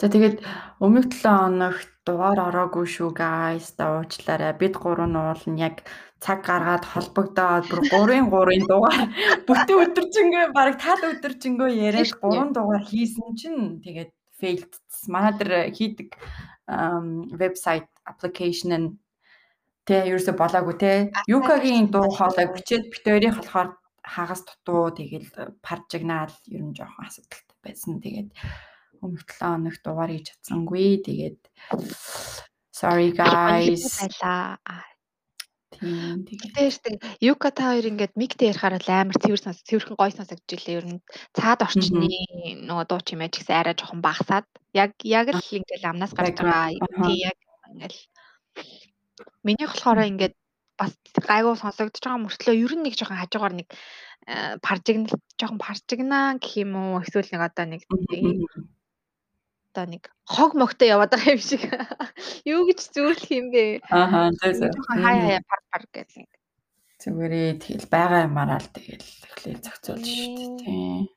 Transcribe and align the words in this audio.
За 0.00 0.08
тэгээд 0.08 0.40
өмнөх 0.80 1.12
7 1.12 1.28
хоногт 1.28 1.90
дугаар 2.08 2.40
ороогүй 2.48 2.88
шүү 2.88 3.12
guys. 3.12 3.76
Та 3.76 4.00
уучлаарай. 4.00 4.56
Бид 4.56 4.80
гурав 4.80 5.04
нь 5.04 5.20
уул 5.20 5.44
нь 5.52 5.60
яг 5.60 5.84
цаг 6.24 6.40
гаргаад 6.48 6.88
холбогдоод 6.88 7.68
бүр 7.68 7.80
3-ын 7.84 8.32
3-ын 8.32 8.64
дугаар 8.64 9.04
бүтэн 9.48 9.76
өдөржингөө 9.84 10.44
баг 10.56 10.80
тал 10.80 11.04
өдөржингөө 11.04 11.70
яриад 11.88 12.16
3 12.16 12.56
дугаар 12.56 12.84
хийсэн 12.88 13.28
чинь 13.36 13.60
тэгээд 13.84 14.12
failed. 14.40 14.72
Манай 15.12 15.36
дээр 15.36 15.52
хийдэг 15.76 16.16
вебсайт 17.36 17.88
application 18.08 18.70
нь 18.80 18.88
тэ 19.84 20.08
ерөөсө 20.08 20.32
болоогүй 20.32 20.76
те. 20.80 20.92
Юкагийн 21.28 21.92
дуу 21.92 22.08
хоолой 22.08 22.48
бичээд 22.48 22.88
битэрийн 22.88 23.36
болохоор 23.36 23.76
хагас 24.00 24.48
дутуу 24.48 24.96
тэгэл 24.96 25.28
паржигнаал 25.60 26.32
ер 26.48 26.62
нь 26.64 26.72
жоохон 26.72 27.04
асуудалтай 27.04 27.56
байсан. 27.60 28.00
Тэгээд 28.00 28.32
өмнөх 29.04 29.24
7 29.26 29.56
хоногт 29.56 29.82
дугаар 29.84 30.10
хийж 30.12 30.26
чадсангүй. 30.30 31.00
Тэгээд 31.04 31.40
sorry 32.80 33.10
guys. 33.12 33.84
Тийм 35.80 36.28
тэгээд 36.28 36.52
тэгтээ 36.84 37.24
Юка 37.24 37.48
та 37.54 37.72
хоёр 37.72 37.86
ингээд 37.88 38.12
мигтэй 38.18 38.52
ярихаар 38.52 38.76
л 38.76 38.90
амар 38.90 39.16
цэвэр 39.16 39.40
сонс 39.40 39.64
цэвэрхэн 39.64 39.96
гой 39.96 40.10
сонсогдож 40.12 40.50
илээ. 40.52 40.78
Ер 40.82 40.86
нь 40.92 41.00
цаад 41.32 41.64
орчны 41.64 42.10
нөгөө 42.68 42.84
дуу 42.90 43.00
чимээ 43.00 43.32
ч 43.32 43.40
гэсэн 43.40 43.56
арай 43.56 43.74
жоохон 43.78 44.04
багасаад. 44.04 44.46
Яг 44.76 44.92
яг 45.06 45.32
л 45.32 45.40
ингээд 45.40 45.88
амнаас 45.88 46.12
гарч 46.12 46.36
байгаа 46.42 46.74
тийм 46.74 47.32
яг 47.32 47.38
ингээд. 47.72 47.94
Минийх 49.46 49.72
болохоор 49.72 50.04
ингээд 50.10 50.34
бас 50.80 50.92
гайгүй 51.16 51.54
сонсогдож 51.56 52.02
байгаа 52.02 52.24
мөртлөө 52.24 52.56
ер 52.64 52.72
нь 52.76 52.84
нэг 52.84 52.94
жоохон 52.98 53.20
хажуугаар 53.20 53.54
нэг 53.56 53.68
э, 54.26 54.56
паржигнал 54.64 55.16
жоохон 55.38 55.60
паржигнаа 55.64 56.36
гэх 56.42 56.54
юм 56.64 56.72
уу? 56.76 57.00
Эсвэл 57.04 57.30
нэг 57.32 57.42
одоо 57.46 57.66
нэг 57.72 57.82
одоо 59.70 59.86
нэг 59.86 60.10
хог 60.26 60.58
могтой 60.58 60.90
яваад 60.90 61.14
байгаа 61.14 61.38
юм 61.38 61.42
шиг. 61.42 61.62
Юу 62.42 62.66
гэж 62.66 62.90
зөөрлөх 62.90 63.30
юм 63.30 63.54
бэ? 63.54 63.86
Ааха, 63.86 64.34
зөө. 64.34 64.74
Хай 64.98 65.16
хай 65.22 65.38
пар 65.46 65.60
пар 65.70 65.84
гэдэг. 65.94 66.26
Зүгээрээ 67.00 67.62
тэгэл 67.62 67.86
байгаа 67.86 68.26
юмараа 68.26 68.58
л 68.58 68.68
тэгэл 68.74 69.06
эхлээл 69.30 69.62
зохицуулж 69.62 70.04
шүү 70.04 70.34
дээ 70.34 70.50
тий. 70.58 71.08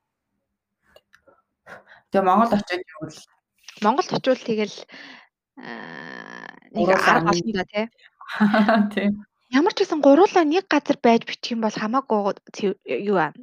Тэгээ 2.14 2.24
Монгол 2.30 2.54
очиж 2.54 2.82
юу 2.86 3.10
л 3.10 3.18
Монголд 3.82 4.14
очивол 4.14 4.38
тэгэл 4.38 4.78
нэг 5.58 6.90
арга 6.94 7.34
олно 7.34 7.64
да. 7.66 7.90
Тий. 8.94 9.10
Ямар 9.50 9.74
ч 9.74 9.84
гэсэн 9.84 10.00
гуруулаа 10.00 10.46
нэг 10.46 10.70
газар 10.70 10.98
байж 11.02 11.26
бичих 11.26 11.58
юм 11.58 11.66
бол 11.66 11.74
хамаагүй 11.74 12.38
юу 13.02 13.18
аа. 13.18 13.34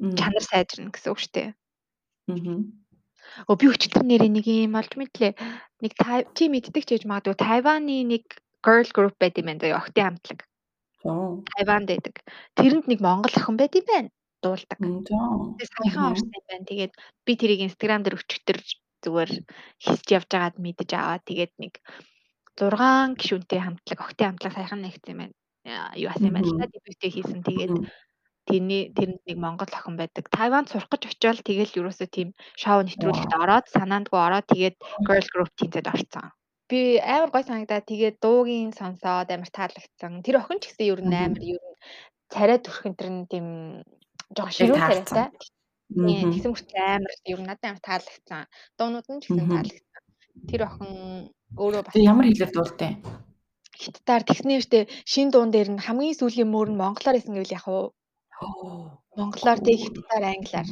Чанар 0.00 0.44
сайжирна 0.44 0.90
гэсэн 0.90 1.12
үг 1.12 1.20
шүү 1.20 1.32
дээ. 1.36 1.48
Аа. 2.32 2.81
Өө 3.48 3.56
би 3.58 3.66
өчтөр 3.72 4.04
нэрээ 4.06 4.30
нэг 4.30 4.46
юм 4.46 4.76
олж 4.78 4.92
мэдлээ. 4.96 5.32
Нэг 5.82 5.92
чи 6.36 6.44
мэддэг 6.52 6.84
ч 6.84 6.90
гэж 6.96 7.04
магадгүй 7.08 7.36
Тайваны 7.36 8.04
нэг 8.06 8.24
girl 8.62 8.88
group 8.94 9.16
байт 9.18 9.38
юм 9.40 9.50
байна 9.50 9.62
заа 9.62 9.80
охтын 9.82 10.14
хамтлаг. 10.14 10.40
Тайванд 11.02 11.88
байдаг. 11.90 12.14
Тэрэнд 12.54 12.86
нэг 12.86 13.00
монгол 13.02 13.34
охин 13.34 13.56
байт 13.58 13.74
юм 13.74 13.86
байна. 13.90 14.10
Дуулдаг. 14.42 14.78
Тэгээ 14.78 15.68
саяхан 15.74 16.14
орсон 16.14 16.30
байна. 16.30 16.68
Тэгээд 16.70 16.92
би 17.26 17.32
тэрийг 17.34 17.60
инстаграм 17.66 18.02
дээр 18.06 18.18
өчтөр 18.22 18.58
зүгээр 19.02 19.30
хийсч 19.82 20.06
явж 20.14 20.28
байгаад 20.30 20.56
мэдэж 20.62 20.90
аваа. 20.94 21.18
Тэгээд 21.26 21.52
нэг 21.58 21.74
6 22.54 23.18
гишүүнтэй 23.18 23.60
хамтлаг 23.62 23.98
охтын 23.98 24.28
хамтлаг 24.30 24.52
саяхан 24.54 24.80
нэгсэн 24.86 25.10
юм 25.10 25.20
байна. 25.26 25.34
Юу 25.98 26.10
асан 26.10 26.30
юм 26.30 26.36
байна 26.38 26.70
дебютээ 26.70 27.10
хийсэн. 27.10 27.42
Тэгээд 27.42 27.74
тэрний 28.48 28.90
тэрэнд 28.96 29.22
нэг 29.26 29.38
монгол 29.38 29.72
охин 29.72 29.96
байдаг. 29.96 30.26
Тайванд 30.28 30.68
сурах 30.68 30.90
гэж 30.90 31.02
очивол 31.08 31.40
тэгэл 31.46 31.78
ерөөсөө 31.78 32.08
тийм 32.10 32.28
шоу 32.58 32.82
нэвтрүүлэгт 32.82 33.32
ороод 33.38 33.66
санаандгүй 33.70 34.18
ороод 34.18 34.46
тэгээд 34.50 34.76
girl 35.06 35.26
group 35.32 35.50
тэнцэд 35.58 35.86
орцсон. 35.86 36.34
Би 36.70 36.98
амар 36.98 37.30
гой 37.30 37.44
санагдаа 37.46 37.80
тэгээд 37.84 38.16
дуугийн 38.18 38.72
сонсоод 38.74 39.28
амар 39.30 39.50
таалагдсан. 39.52 40.24
Тэр 40.26 40.42
охин 40.42 40.58
ч 40.58 40.72
гэсэн 40.74 40.90
ер 40.90 41.00
нь 41.04 41.14
амар 41.14 41.42
ер 41.42 41.62
нь 41.62 41.78
царай 42.32 42.58
төрх 42.58 42.82
энэ 42.88 42.98
төр 42.98 43.10
нь 43.12 43.28
тийм 43.30 43.46
жоохон 44.34 44.56
ширүүн 44.56 44.80
царайтай. 44.80 45.28
Тэгсэн 45.92 46.50
мөртлөө 46.50 46.86
амар 46.96 47.14
ер 47.28 47.40
нь 47.40 47.48
надад 47.48 47.66
амар 47.68 47.84
таалагдсан. 47.84 48.42
Дуунууд 48.78 49.06
нь 49.12 49.20
ч 49.22 49.24
гэсэн 49.28 49.48
таалагдсан. 49.52 50.02
Тэр 50.48 50.60
охин 50.64 50.92
өөрөө 51.60 51.82
бас 51.84 51.94
ямар 51.94 52.26
хэлээр 52.26 52.52
дуултай? 52.56 52.92
Хиттаар 53.82 54.22
тэгснээртэй 54.24 54.84
шин 55.04 55.28
дуун 55.30 55.50
дээр 55.52 55.68
нь 55.76 55.84
хамгийн 55.84 56.16
сүүлийн 56.16 56.48
мөр 56.48 56.72
нь 56.72 56.80
монголоор 56.80 57.18
исэн 57.20 57.36
гэвэл 57.36 57.56
яг 57.58 57.66
уу 57.68 57.92
Монголоор 59.16 59.58
хятадаар 59.60 60.24
англиар. 60.32 60.68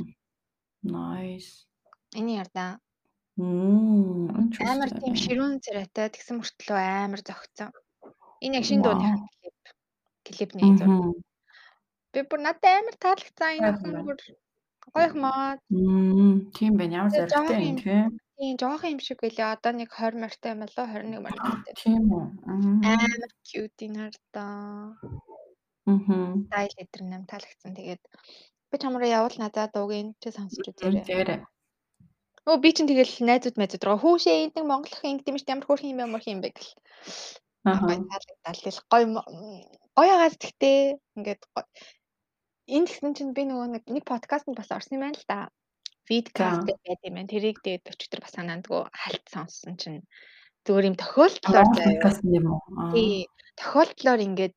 Nice. 0.83 1.67
Эний 2.17 2.39
ярдаа. 2.43 2.81
Мм. 3.37 4.51
Амар 4.71 4.91
тийм 5.01 5.15
ширүүн 5.15 5.61
царайтай 5.65 6.09
тэгсэн 6.13 6.41
мөртлөө 6.41 6.81
амар 7.05 7.21
зөгцсөн. 7.25 7.71
Энэ 8.45 8.57
яг 8.59 8.65
шинэ 8.69 8.85
дууны 8.85 9.11
клип. 9.41 9.59
Клип 10.27 10.51
нэг 10.57 10.81
зур. 10.81 11.21
Би 12.13 12.21
бүр 12.29 12.41
надад 12.43 12.65
амар 12.81 12.97
таалагдсан 13.05 13.51
энэ 13.57 13.69
охин 13.71 13.93
бүр 14.05 14.19
маа. 15.23 15.57
Мм. 15.71 16.51
Тийм 16.57 16.77
байна. 16.77 17.07
Ямар 17.07 17.13
зоригтой 17.13 17.61
юм 17.71 17.77
тийм. 17.79 18.19
Тийм 18.37 18.57
жоох 18.61 18.85
юм 18.89 19.01
шиг 19.05 19.21
байлаа. 19.23 19.55
Одоо 19.55 19.73
нэг 19.77 19.89
20 19.93 20.21
морьтой 20.23 20.51
юм 20.53 20.61
болоо 20.65 20.87
21 20.89 21.21
морьтой. 21.25 21.75
Тийм 21.81 22.03
үү. 22.09 22.25
Амар 22.49 23.33
cute 23.49 23.85
энэ 23.87 24.01
хардаа. 24.01 24.97
Мгм. 25.87 26.51
Style 26.51 26.77
эдэр 26.83 27.03
нам 27.09 27.23
таалагдсан. 27.31 27.73
Тэгээд 27.77 28.03
би 28.71 28.77
чамраа 28.79 29.09
явуул 29.09 29.37
надад 29.41 29.73
дуугийн 29.73 30.15
чи 30.21 30.29
сонсч 30.35 30.61
үзээрэй. 30.61 31.05
Тэгээрэй. 31.05 31.41
Өө 32.49 32.57
би 32.61 32.71
чинь 32.73 32.89
тэгэл 32.91 33.15
найзууд 33.29 33.57
найзууд 33.61 33.85
руу 33.85 33.99
хүүшээ 34.01 34.37
энд 34.49 34.57
монголын 34.65 35.13
ингэ 35.13 35.25
дэмж 35.27 35.45
ямар 35.49 35.67
хөөрхөн 35.67 35.93
юм 35.93 36.05
ямар 36.05 36.23
юм 36.25 36.41
бэ 36.41 36.51
гэл. 36.57 36.73
Аа 37.69 37.81
таалагдал 37.85 38.61
тэгэл 38.61 38.81
гой 38.93 39.03
гоё 39.97 40.13
агаас 40.17 40.37
тэгтээ 40.41 40.79
ингээд 41.17 41.43
энэ 42.71 42.87
гэсэн 42.89 43.13
чинь 43.17 43.37
би 43.37 43.43
нөгөө 43.45 43.69
нэг 43.75 43.85
нэг 43.91 44.05
подкастт 44.09 44.49
бас 44.57 44.71
орсон 44.73 44.97
юм 44.97 45.05
байна 45.05 45.19
л 45.21 45.27
да. 45.29 45.39
Feedcast 46.09 46.65
гэдэг 46.65 46.79
байт 46.87 47.03
юм 47.05 47.15
байна. 47.19 47.33
Тэрийг 47.33 47.59
дээд 47.61 47.85
өчтөр 47.93 48.21
бас 48.25 48.33
санаандгүй 48.35 48.81
хальт 48.89 49.27
сонссон 49.29 49.75
чинь 49.77 50.01
зүгээр 50.65 50.89
юм 50.91 50.97
тохиолдлоор 50.97 51.67
подкаст 51.77 52.25
юм 52.25 52.47
уу? 52.57 52.61
Тий. 52.95 53.29
Тохиолдлоор 53.61 54.21
ингээд 54.25 54.57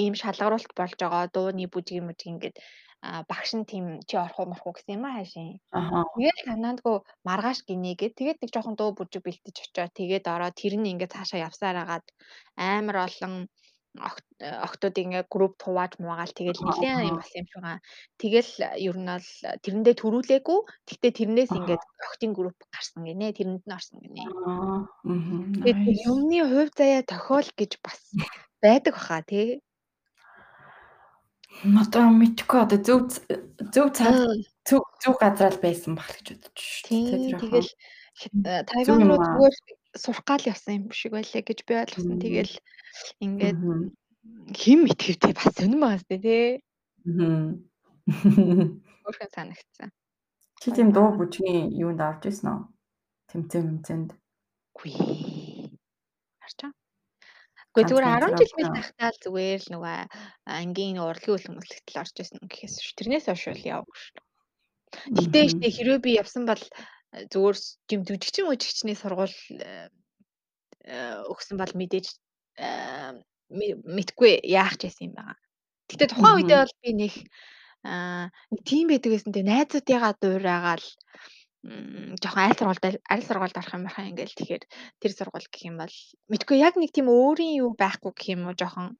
ийм 0.00 0.14
шалгаруулалт 0.20 0.72
болж 0.78 0.96
байгаа 1.00 1.24
дууны 1.34 1.66
бүжиг 1.72 2.02
уу 2.02 2.14
ингээд 2.30 2.56
багш 3.02 3.50
нь 3.58 3.68
тийм 3.70 3.84
чи 4.08 4.14
орох 4.16 4.38
уу 4.38 4.48
морох 4.50 4.66
уу 4.66 4.74
гэсэн 4.76 4.94
юм 4.96 5.04
аа 5.06 5.18
хаашийн. 5.18 5.58
Тэгээд 6.14 6.38
танаандгүй 6.46 6.96
маргааш 7.26 7.58
гинэгээд 7.66 8.16
тэгээд 8.18 8.38
нэг 8.40 8.50
жоохон 8.54 8.76
дуу 8.78 8.90
бүжиг 8.94 9.22
бэлтэж 9.26 9.56
очоо 9.58 9.88
тэгээд 9.90 10.30
ороод 10.34 10.54
тэр 10.54 10.74
нь 10.78 10.90
ингээд 10.92 11.14
цаашаа 11.14 11.44
явсаар 11.48 11.76
агаад 11.82 12.06
амар 12.54 12.96
олон 13.06 13.34
охтууд 13.98 14.96
ингээ 14.96 15.24
групп 15.28 15.60
тувааж 15.60 16.00
муугаал 16.00 16.32
тэгэл 16.32 16.64
нэлээд 16.64 17.10
юм 17.10 17.18
болсон 17.20 17.38
юм 17.42 17.46
шиг 17.50 17.60
байгаа. 17.60 17.78
Тэгэл 18.22 18.52
ер 18.88 18.96
нь 18.96 19.10
бол 19.12 19.28
тэрэндээ 19.64 19.94
төрүүлээгүй. 20.00 20.58
Гэхдээ 20.88 21.12
тэрнээс 21.18 21.52
ингээд 21.58 21.82
охтын 22.08 22.32
групп 22.32 22.58
гарсан 22.72 23.04
гинэ. 23.04 23.36
Тэрэнд 23.36 23.64
нь 23.68 23.76
орсон 23.76 23.98
гинэ. 24.00 24.24
Тэгээд 25.60 25.80
юмны 26.08 26.38
хувь 26.48 26.72
заяа 26.72 27.02
тохиол 27.04 27.48
гэж 27.52 27.72
бас 27.84 28.00
байдаг 28.64 28.94
баха 28.96 29.20
тий. 29.28 29.60
Одоо 31.60 32.10
мэдхгүй 32.10 32.58
одоо 32.64 32.78
зөв 32.80 33.00
зөв 33.74 33.86
цаг 33.94 34.14
зөв 34.66 34.82
зөв 34.98 35.14
газар 35.20 35.52
л 35.54 35.62
байсан 35.62 35.94
баг 35.94 36.10
гэж 36.10 36.40
бодож 36.40 36.58
шүү. 36.58 37.38
Тэгэл 37.38 37.70
э, 37.70 38.62
Тайван 38.66 39.06
руу 39.06 39.20
зүгээр 39.20 39.54
сурах 39.94 40.24
гал 40.26 40.42
явсан 40.42 40.72
юм 40.80 40.84
шиг 40.90 41.12
байлаа 41.12 41.42
гэж 41.44 41.58
би 41.68 41.74
ойлгосон. 41.78 42.18
Тэгэл 42.18 42.54
ингээд 43.22 43.60
хэн 44.58 44.80
итгэвтэй 44.90 45.32
бас 45.36 45.54
сонирн 45.54 45.82
байгаас 45.82 46.04
тий. 46.08 46.64
Аа. 47.06 47.54
Өөрхөн 49.06 49.30
санагдсан. 49.30 49.90
Чи 50.60 50.70
тийм 50.74 50.90
дуу 50.90 51.14
бүжгийн 51.18 51.70
юунд 51.74 52.02
авч 52.02 52.26
ирсэн 52.30 52.48
үү? 52.50 52.60
Тэмцээн 53.30 53.66
тэмцээнд. 53.82 54.10
Гүй. 54.76 54.92
Харчаа. 56.42 56.70
Үгүй 57.72 57.88
зүгээр 57.88 58.04
10 58.20 58.36
жил 58.36 58.52
мэл 58.60 58.76
тахтаа 58.76 59.10
л 59.16 59.22
зүгээр 59.24 59.60
л 59.64 59.72
нөгөө 59.72 59.96
ангийн 60.44 61.00
урлагийн 61.00 61.32
үйл 61.40 61.46
хөдлөлтөд 61.56 62.00
орж 62.04 62.16
исэн 62.20 62.44
гэхээс 62.44 62.76
ш. 62.84 62.92
Тэрнээс 63.00 63.26
хойш 63.32 63.44
бол 63.48 63.64
яваагүй 63.72 63.96
ш. 63.96 64.04
Гэтэ 65.16 65.40
штэ 65.56 65.68
хэрвээ 65.72 66.00
би 66.04 66.10
явсан 66.20 66.44
бол 66.44 66.60
зүгээр 67.32 67.56
юм 67.96 68.02
жүжигчин 68.04 68.52
үжигчний 68.52 68.92
сургууль 68.92 69.38
өгсөн 71.32 71.56
бол 71.56 71.72
мэдээж 71.72 72.06
мэдгүй 73.96 74.32
яах 74.52 74.76
ч 74.76 74.92
байсан 74.92 75.08
юм 75.08 75.14
байгаа. 75.16 75.38
Гэтэ 75.88 76.04
тухайн 76.12 76.36
үедээ 76.44 76.60
бол 76.60 76.76
би 76.84 76.90
нэг 76.92 77.14
аа 77.88 78.28
тийм 78.68 78.92
байдаг 78.92 79.10
гэсэн 79.16 79.32
тэ 79.32 79.48
найзуудыгаа 79.48 80.12
дуурайгаал 80.20 80.84
жоохон 81.62 82.42
айл 82.42 82.56
сургуульд 82.58 82.84
айл 83.06 83.22
сургуульд 83.22 83.58
орох 83.60 83.74
юм 83.78 83.86
байна 83.86 84.10
ингээл 84.10 84.34
тэгэхээр 84.34 84.64
тэр 84.98 85.12
сургууль 85.14 85.46
гэх 85.46 85.62
юм 85.70 85.76
бол 85.78 85.96
мэдгүй 86.26 86.56
яг 86.58 86.74
нэг 86.74 86.90
тийм 86.90 87.06
өөрийн 87.06 87.62
юу 87.62 87.70
байхгүй 87.78 88.12
гэх 88.14 88.28
юм 88.34 88.50
уу 88.50 88.58
жоохон 88.58 88.98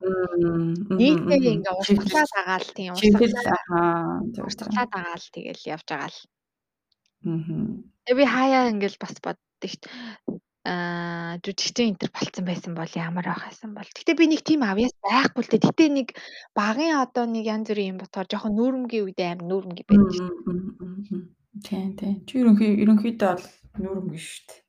нийтдээ 0.95 1.59
ингээ 1.59 1.75
устгалаа 1.75 2.27
дагаал 2.31 2.69
тийм 2.71 2.95
устгалаа 2.95 4.23
устгалаа 4.47 4.87
дагаал 4.87 5.27
тэгэл 5.35 5.69
явж 5.75 5.87
байгаа 5.91 6.11
л. 6.15 6.21
Аа. 7.27 8.15
Би 8.15 8.25
хаяа 8.27 8.71
ингээл 8.71 9.03
бас 9.03 9.19
бод 9.19 9.39
боддог 9.63 9.71
шүү 9.71 9.83
дээ. 9.83 10.41
Аа 10.63 11.43
жүжигчин 11.43 11.91
энэ 11.91 11.99
төр 11.99 12.11
болцсон 12.15 12.45
байсан 12.47 12.75
бол 12.79 12.93
ямар 12.95 13.27
байхасан 13.27 13.75
бол. 13.75 13.87
Гэтэ 13.87 14.15
би 14.15 14.31
нэг 14.31 14.43
тийм 14.47 14.63
авьяас 14.63 14.95
байхгүй 15.03 15.43
л 15.43 15.51
дээ. 15.51 15.67
Гэтэ 15.67 15.85
нэг 15.91 16.09
багын 16.55 17.03
одоо 17.03 17.27
нэг 17.27 17.43
янз 17.47 17.67
бүрийн 17.67 17.99
юм 17.99 17.99
ботоор 17.99 18.31
жоохон 18.31 18.55
нүүрмгийн 18.55 19.03
үедээ 19.11 19.29
амар 19.35 19.47
нүүрмгийн 19.51 19.87
байдаг 19.91 20.15
шүү 20.15 20.31
дээ. 20.31 21.42
Тийм 21.61 21.93
тийм. 22.01 22.25
Чи 22.25 22.41
ерөнхий 22.41 22.81
ерөнхийдөө 22.81 23.33
бол 23.37 23.47
нүүрмгийн 23.85 24.25
шүү 24.25 24.43
дээ. 24.49 24.61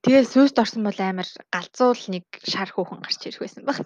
Тэгээ 0.00 0.24
сүйст 0.32 0.56
орсон 0.56 0.88
бол 0.88 0.96
амар 0.96 1.28
галзуул 1.52 2.04
нэг 2.08 2.24
шар 2.40 2.72
хүүхэн 2.72 3.04
гарч 3.04 3.20
ирэх 3.28 3.44
байсан 3.44 3.68
баг. 3.68 3.84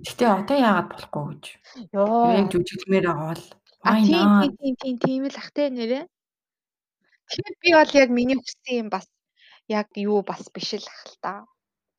Гэтэ 0.00 0.24
одоо 0.24 0.56
яагаад 0.56 0.88
болохгүй 0.88 1.24
гэж. 1.28 1.44
Йоо. 1.92 2.32
Яг 2.32 2.48
жүжиглэмээр 2.48 3.06
бол. 3.12 3.44
А 3.84 4.00
тийм 4.00 4.56
тийм 4.56 4.74
тийм 4.80 4.96
тийм 4.96 5.22
л 5.28 5.36
ах 5.36 5.52
те 5.52 5.68
нэрээ. 5.68 6.04
Тэгэхээр 7.28 7.56
би 7.60 7.68
бол 7.76 7.92
яг 8.00 8.10
миний 8.16 8.38
хүссэн 8.40 8.74
юм 8.80 8.88
бас 8.88 9.04
яг 9.68 9.92
юу 10.00 10.24
бас 10.24 10.48
биш 10.48 10.80
л 10.80 10.88
ах 10.88 11.02
л 11.12 11.16
та. 11.20 11.32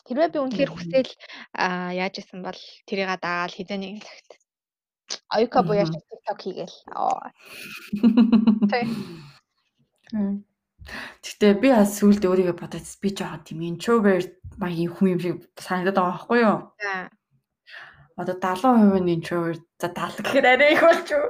Хэрвээ 0.09 0.33
би 0.33 0.39
үнэхээр 0.41 0.71
хүсэл 0.73 1.11
яаж 2.01 2.15
исэн 2.17 2.41
бол 2.41 2.59
тэрийг 2.89 3.13
дагаал 3.21 3.53
хизээ 3.53 3.77
нэг 3.77 4.01
лагт. 4.01 4.29
Аюка 5.31 5.63
буяа 5.63 5.85
TikTok 5.87 6.39
хийгээл. 6.43 6.77
Аа. 6.95 7.31
Гэтэ 11.23 11.59
би 11.59 11.69
бас 11.75 11.99
сүулт 11.99 12.23
өөрийгөө 12.23 12.55
бодож 12.55 12.87
би 13.03 13.11
жоохон 13.11 13.43
тийм 13.43 13.59
introvert 13.67 14.31
маягийн 14.55 14.91
хүн 14.91 15.11
юм 15.15 15.19
шиг 15.19 15.35
санагдаад 15.59 15.97
байгаа 15.99 16.15
байхгүй 16.15 16.39
юу? 16.43 16.57
За. 16.79 16.93
Одоо 18.15 18.35
70% 18.39 19.03
нь 19.03 19.13
introvert. 19.15 19.63
За 19.81 19.87
70 19.91 20.23
гэхээр 20.23 20.47
арай 20.47 20.71
их 20.73 20.81
болч 20.81 21.07
юу? 21.11 21.27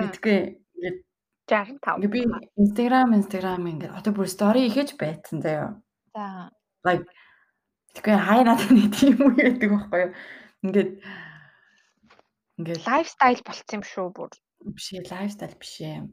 Мэдгүй. 0.00 0.38
Ингээд 0.74 0.98
65. 1.46 2.08
Би 2.08 2.20
Instagram 2.56 3.08
Instagram 3.20 3.62
ингээд 3.68 3.92
одоо 3.92 4.12
бүр 4.16 4.28
story 4.28 4.66
ихэж 4.72 4.96
байцсан 4.96 5.44
заяа. 5.44 5.76
За. 6.16 6.48
Like 6.84 7.04
тэгэхээр 7.94 8.24
хай 8.24 8.40
надад 8.44 8.72
нэг 8.72 8.88
тийм 8.96 9.20
үү 9.20 9.32
гэдэг 9.36 9.68
байхгүй 9.68 10.00
юу? 10.00 10.12
Ингээд 10.64 10.90
ингээд 12.58 12.86
лайфстайл 12.86 13.42
болцсон 13.42 13.82
юм 13.82 13.84
шүү 13.84 14.08
бүр. 14.14 14.30
Биш 14.62 14.88
ээ, 14.94 15.10
лайфстайл 15.10 15.56
биш 15.58 15.74
ээ. 15.82 16.06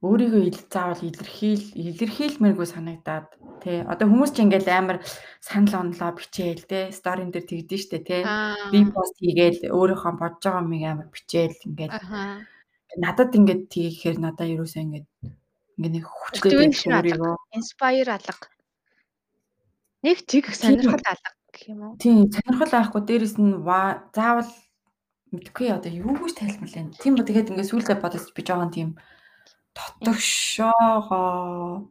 Өөрийгөө 0.00 0.42
ил 0.48 0.60
заавал 0.72 1.02
илэрхийл 1.04 1.64
илэрхийлмээргүй 1.76 2.66
санагдаад 2.72 3.36
тий 3.60 3.84
одоо 3.84 4.08
хүмүүс 4.08 4.32
ч 4.32 4.40
ингээл 4.40 4.72
амар 4.72 4.98
санал 5.44 5.76
онлоо 5.84 6.16
бичээл 6.16 6.64
тий 6.64 6.84
сторин 6.88 7.28
дээр 7.28 7.44
тэгдэж 7.44 7.80
штэ 7.84 7.98
тий 8.08 8.24
репост 8.24 9.20
хийгээл 9.20 9.68
өөрийнхөө 9.68 10.12
бодож 10.16 10.40
байгаа 10.40 10.64
юмыг 10.64 10.84
амар 10.88 11.08
бичээл 11.12 11.58
ингээл. 11.68 12.00
Надад 12.96 13.36
ингээд 13.36 13.62
тийхээр 13.68 14.18
надаа 14.24 14.48
юусаа 14.48 14.88
ингээд 14.88 15.06
ингээд 15.76 15.94
нэг 16.00 16.06
хүчтэй 16.08 16.56
өөрийгөө. 16.56 17.36
Инспайр 17.60 18.08
алга. 18.08 18.48
Нэг 20.00 20.24
чиг 20.24 20.48
сонирхол 20.56 21.04
алга 21.04 21.30
гэх 21.52 21.70
юм 21.70 21.80
уу? 21.84 21.94
Тий 22.00 22.16
сонирхол 22.30 22.74
авахгүй 22.74 23.02
дээрэс 23.04 23.36
нь 23.42 23.58
заавал 24.16 24.50
мэдгүй 25.34 25.68
одоо 25.74 25.92
юу 25.92 26.14
гэж 26.18 26.34
тайлбарлая 26.38 26.90
тийм 27.02 27.14
ба 27.18 27.26
тэгээд 27.26 27.50
ингээд 27.50 27.70
сүүлдээ 27.70 27.98
бодож 28.02 28.24
би 28.34 28.42
жоохон 28.42 28.74
тийм 28.74 28.90
Дотгошоогоо 29.76 31.86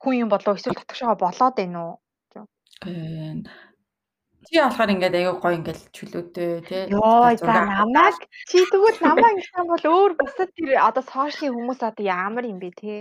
хүн 0.00 0.14
юм 0.22 0.28
болов 0.32 0.56
эсвэл 0.56 0.78
дотгошоогоо 0.78 1.22
болоод 1.24 1.54
байна 1.58 1.78
уу? 1.84 1.94
Чи 4.46 4.56
болохоор 4.62 4.92
ингээд 4.94 5.18
аягүй 5.18 5.36
гоё 5.42 5.58
ингээд 5.58 5.80
чөлөөтэй 5.96 6.52
тий. 6.68 6.82
Йоо 6.94 7.28
за 7.36 7.52
намайг 7.74 8.16
чи 8.48 8.56
тэгвэл 8.72 9.04
намайг 9.04 9.36
ингэсэн 9.36 9.66
бол 9.68 9.84
өөр 9.94 10.12
бусад 10.16 10.50
тэр 10.56 10.70
одоо 10.88 11.04
сошиалын 11.04 11.56
хүмүүс 11.56 11.80
одоо 11.84 12.04
ямар 12.06 12.44
юм 12.48 12.58
бэ 12.62 12.70
тий. 12.80 12.98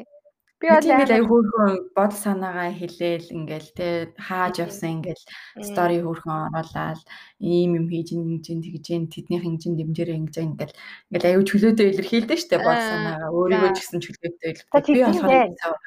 Би 0.60 0.68
бол 0.68 0.84
ингээд 0.84 1.16
аягүй 1.16 1.40
хөөрхөн 1.40 1.76
бодол 1.96 2.20
санаагаа 2.20 2.72
хэлээл 2.76 3.32
ингээл 3.32 3.70
те 3.80 3.88
хааж 4.20 4.60
явсан 4.60 5.00
ингээл 5.00 5.24
стори 5.64 6.04
хөөрхөн 6.04 6.52
оруулаад 6.52 7.00
ийм 7.40 7.80
юм 7.80 7.86
хийж 7.88 8.12
ингэж 8.12 8.46
тэгж 8.68 8.88
тэднийх 9.08 9.44
хинжин 9.48 9.80
дэмжээрээ 9.80 10.20
ингэж 10.20 10.36
ингээл 10.44 10.76
ингээл 11.16 11.28
аягүй 11.32 11.46
чөлөөтэй 11.48 11.88
илэрхийлдэг 11.96 12.40
штэ 12.44 12.60
бодол 12.60 12.88
санаагаа 12.92 13.32
өөрийгөө 13.40 13.72
ч 13.72 13.78
гэсэн 13.80 14.00
чөлөөтэй 14.04 14.50
илэрхийлдэг. 14.52 14.84
Би 14.92 15.00
болохоор 15.08 15.80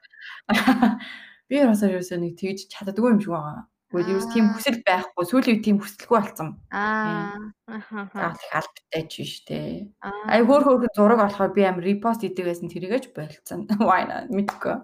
би 1.52 1.56
болохоор 1.60 1.92
ерөөсөө 1.92 2.18
нэг 2.24 2.32
тэгж 2.40 2.58
чаддаггүй 2.72 3.12
юм 3.12 3.20
шиг 3.20 3.36
байгаа. 3.36 3.68
Гэхдээ 3.92 4.08
ерөөс 4.08 4.28
тийм 4.32 4.46
хүсэл 4.56 4.80
байхгүй. 4.88 5.24
Сүүлийн 5.28 5.52
үед 5.52 5.64
тийм 5.68 5.76
хүсэлгүй 5.76 6.16
болсон. 6.16 6.48
Аа. 6.72 7.36
Аа. 7.68 8.08
За 8.08 8.32
их 8.32 8.54
албатай 8.56 9.02
ч 9.04 9.12
биш 9.20 9.34
те. 9.44 9.92
Ай 10.00 10.40
хөөр 10.48 10.64
хөөрхөн 10.64 10.96
зураг 10.96 11.20
болохоор 11.20 11.52
би 11.52 11.62
амар 11.68 11.84
репост 11.84 12.24
хийдэг 12.24 12.48
байсан 12.48 12.72
тэрийгэж 12.72 13.12
болцсон. 13.12 13.68
Why 13.84 14.08
not? 14.08 14.32
Мэдгүй. 14.32 14.80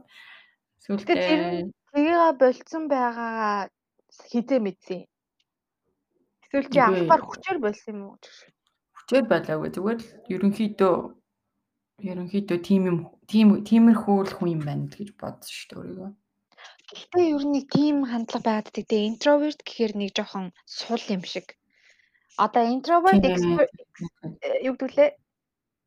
Сүүлдээ 0.84 1.16
тэр 1.16 1.42
тгийга 1.88 2.36
болцсон 2.36 2.84
байгаагаа 2.92 3.72
хизээ 4.28 4.60
мэдсэн. 4.60 5.00
Эсвэл 6.44 6.68
чи 6.68 6.78
анхаар 6.84 7.24
хүчээр 7.24 7.58
болсон 7.64 7.92
юм 7.96 8.00
уу? 8.12 8.16
Хүчээр 8.92 9.24
байлаагүй. 9.24 9.72
Зүгээр 9.72 9.98
л 10.04 10.08
ерөнхийдөө 10.36 10.94
ерөнхийдөө 12.12 12.58
тийм 12.60 12.82
юм 12.92 12.98
тийм 13.24 13.48
тиймэрхүү 13.64 14.16
л 14.28 14.36
хүн 14.36 14.52
юм 14.52 14.62
байна 14.68 14.86
гэж 14.92 15.16
бодсон 15.16 15.48
шүү 15.48 15.68
дээ 15.72 15.80
өөрийгөө. 15.80 16.10
Гэхдээ 16.88 17.24
ер 17.36 17.44
нь 17.44 17.54
нэг 17.54 17.66
тийм 17.68 17.96
хандлага 18.08 18.64
байдаг. 18.64 18.88
Introvert 18.88 19.60
гэхээр 19.62 19.92
нэг 20.00 20.10
жоохон 20.16 20.52
сул 20.64 21.02
юм 21.14 21.22
шиг. 21.22 21.56
Одоо 22.38 22.64
introvert 22.64 23.24
юу 24.66 24.74
гэдүүлээ? 24.76 25.10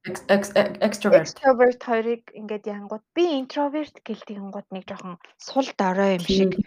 extrovert 0.02 0.82
extrovert 0.82 1.82
хоёрыг 1.86 2.24
ингээд 2.34 2.66
янгууд 2.66 3.06
би 3.14 3.26
introvert 3.38 3.94
гэлдэг 4.02 4.38
янгууд 4.42 4.68
нэг 4.74 4.90
жоохон 4.90 5.22
сул 5.38 5.70
дорой 5.78 6.18
юм 6.18 6.26
шиг. 6.26 6.58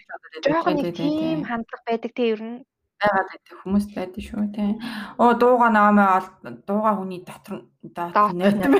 Жоохон 0.47 0.79
нэг 0.79 0.95
тийм 0.95 1.43
хандлага 1.43 1.83
байдаг 1.87 2.13
те 2.15 2.31
ер 2.31 2.43
нь 2.43 2.63
байгаад 3.03 3.29
байдаг 3.31 3.55
хүмүүс 3.63 3.87
байдаг 3.91 4.23
шүү 4.23 4.45
тий. 4.55 4.71
Оо 5.19 5.35
дууга 5.35 5.69
наамаа 5.75 6.23
дууга 6.67 6.95
хүний 6.95 7.21
дотор 7.27 7.67
дотор 7.83 8.31
байдаг. 8.39 8.71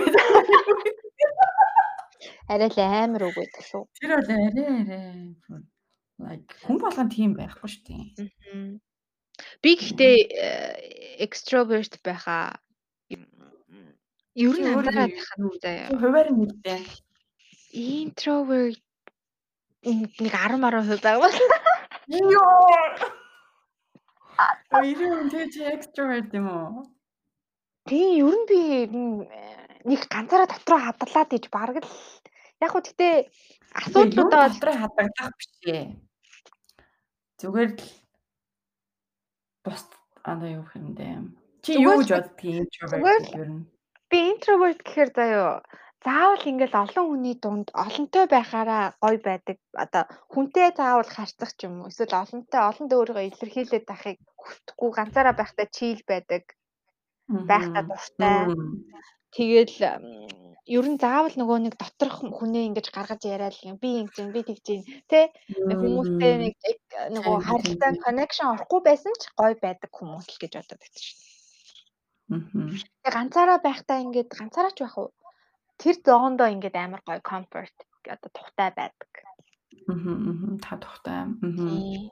Арай 2.49 2.69
л 2.69 2.81
амар 2.81 3.23
үг 3.29 3.37
байдаг 3.39 3.65
шүү. 3.65 3.85
Тэр 4.01 4.11
бол 4.19 4.29
арай 4.29 4.69
арай 4.83 5.65
like 6.19 6.55
хүн 6.65 6.79
болгон 6.79 7.09
тийм 7.11 7.33
байхгүй 7.39 7.69
шүү 7.71 7.83
дээ. 7.89 8.05
Би 9.63 9.71
гэхдээ 9.81 10.17
э, 10.31 10.49
extrovert 11.27 11.99
байхаа 12.07 12.61
ер 13.11 14.57
нь 14.59 14.69
анзаараад 14.71 15.15
байхад 15.15 15.59
заяа. 15.63 15.89
Хуваар 15.91 16.29
нь 16.31 16.39
мэдээ. 16.39 16.83
Introvert 17.75 18.83
нэг 19.83 20.33
10 20.33 20.61
10% 20.61 21.03
байгаа. 21.03 21.33
Йоо. 22.09 23.15
А 24.71 24.83
ирэн 24.83 25.31
тэг 25.31 25.51
чи 25.55 25.63
extrovert 25.65 26.31
юм 26.35 26.47
уу? 26.51 26.85
Тийм 27.89 28.11
ер 28.23 28.37
нь 28.39 28.47
би 28.49 28.61
нэг 29.85 30.01
ганцаараа 30.09 30.49
дотроо 30.49 30.81
хадгалаад 30.81 31.37
иж 31.37 31.47
бараг 31.53 31.83
л 31.83 31.89
Яг 32.65 32.73
хөө 32.73 32.85
гэтээ 32.89 33.15
асуудлуудаа 33.81 34.49
дотроо 34.49 34.77
хадгалах 34.81 35.37
биш 35.37 35.53
ээ. 35.69 35.85
Зүгээр 37.41 37.71
л 37.77 37.85
бус 39.65 39.83
одоо 40.25 40.49
юу 40.49 40.65
юм 40.73 40.89
бэ? 40.97 41.09
Чи 41.65 41.77
юу 41.77 42.01
гэж 42.01 42.09
боддгийг 42.13 42.65
introvert 42.65 43.29
ер 43.37 43.49
нь? 43.53 43.63
Би 44.09 44.19
introvert 44.33 44.81
гэхээр 44.81 45.11
заяа 45.13 45.61
заавал 46.05 46.45
ингээл 46.51 46.81
олон 46.85 47.05
хүний 47.09 47.37
дунд 47.41 47.69
олонтой 47.85 48.25
байхаараа 48.29 48.85
гоё 49.01 49.19
байдаг. 49.29 49.59
Одоо 49.85 50.05
хүнтэй 50.33 50.69
заавал 50.77 51.09
харьцах 51.17 51.53
ч 51.57 51.65
юм 51.67 51.81
уу. 51.81 51.89
Эсвэл 51.89 52.21
олонтой 52.23 52.61
олонд 52.61 52.93
өөрийгөө 52.93 53.25
илэрхийлээд 53.29 53.85
байхыг 53.89 54.19
хүсдэггүй 54.37 54.91
ганцаараа 54.93 55.35
байхдаа 55.41 55.67
чийл 55.77 56.03
байдаг. 56.05 56.45
Байхдаа 57.51 57.83
дуртай. 57.89 58.37
Тэгэл 59.35 59.77
ер 60.65 60.87
нь 60.89 60.97
заавал 60.97 61.35
нөгөө 61.37 61.59
нэг 61.61 61.75
доторх 61.77 62.25
хүнээ 62.25 62.73
ингэж 62.73 62.89
гаргаж 62.89 63.23
яриад 63.29 63.57
юм 63.69 63.77
би 63.77 64.01
ингэж 64.01 64.33
би 64.33 64.41
тэгж 64.49 64.67
юм 64.73 64.83
те 65.13 65.29
хүмүүстэй 65.53 66.35
нэг 66.41 66.55
нөгөө 67.13 67.37
харилцаа 67.45 67.93
connection 68.01 68.49
орохгүй 68.49 68.81
байсан 68.81 69.13
ч 69.21 69.29
гоё 69.37 69.53
байдаг 69.61 69.93
хүмүүс 69.93 70.25
л 70.25 70.41
гэж 70.41 70.53
бодоод 70.57 70.81
байдаг 70.81 71.03
шүү. 71.05 71.19
Тэгээ 72.25 73.13
ганцаараа 73.13 73.59
байхдаа 73.61 73.99
ингээд 74.01 74.31
ганцаараа 74.33 74.73
ч 74.73 74.81
байх 74.81 74.97
уу 74.97 75.13
тэр 75.77 75.97
зоондоо 76.01 76.49
ингээд 76.49 76.77
амар 76.81 77.03
гоё 77.05 77.21
comfort 77.21 77.77
одоо 78.09 78.31
тухтай 78.33 78.73
байдаг. 78.73 79.11
Аа 79.93 80.57
та 80.65 80.81
тухтай. 80.81 81.29
Аа 81.29 82.09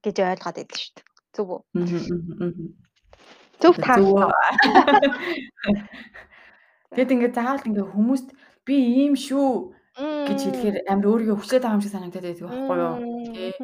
гэж 0.00 0.16
ойлгоод 0.24 0.56
байдаг 0.56 0.78
шүү. 0.80 1.04
Зүг 1.36 1.48
үү? 1.52 1.60
Аа 1.76 2.88
Зөв 3.60 3.74
таа. 3.82 3.98
Тэгэд 6.94 7.14
ингээд 7.14 7.36
заавал 7.36 7.66
ингээд 7.68 7.92
хүмүүст 7.92 8.28
би 8.64 8.74
ийм 9.02 9.14
шүү 9.18 9.50
гэж 9.98 10.38
хэлэхээр 10.40 10.76
амар 10.88 11.10
өөрийгөө 11.10 11.36
хүсээд 11.38 11.62
байгаа 11.66 11.76
юм 11.76 11.84
шиг 11.84 11.94
санагдаад 11.94 12.26
байдаг 12.26 12.46
байхгүй 12.46 12.78
юу? 12.78 12.96
Тэ. 13.34 13.58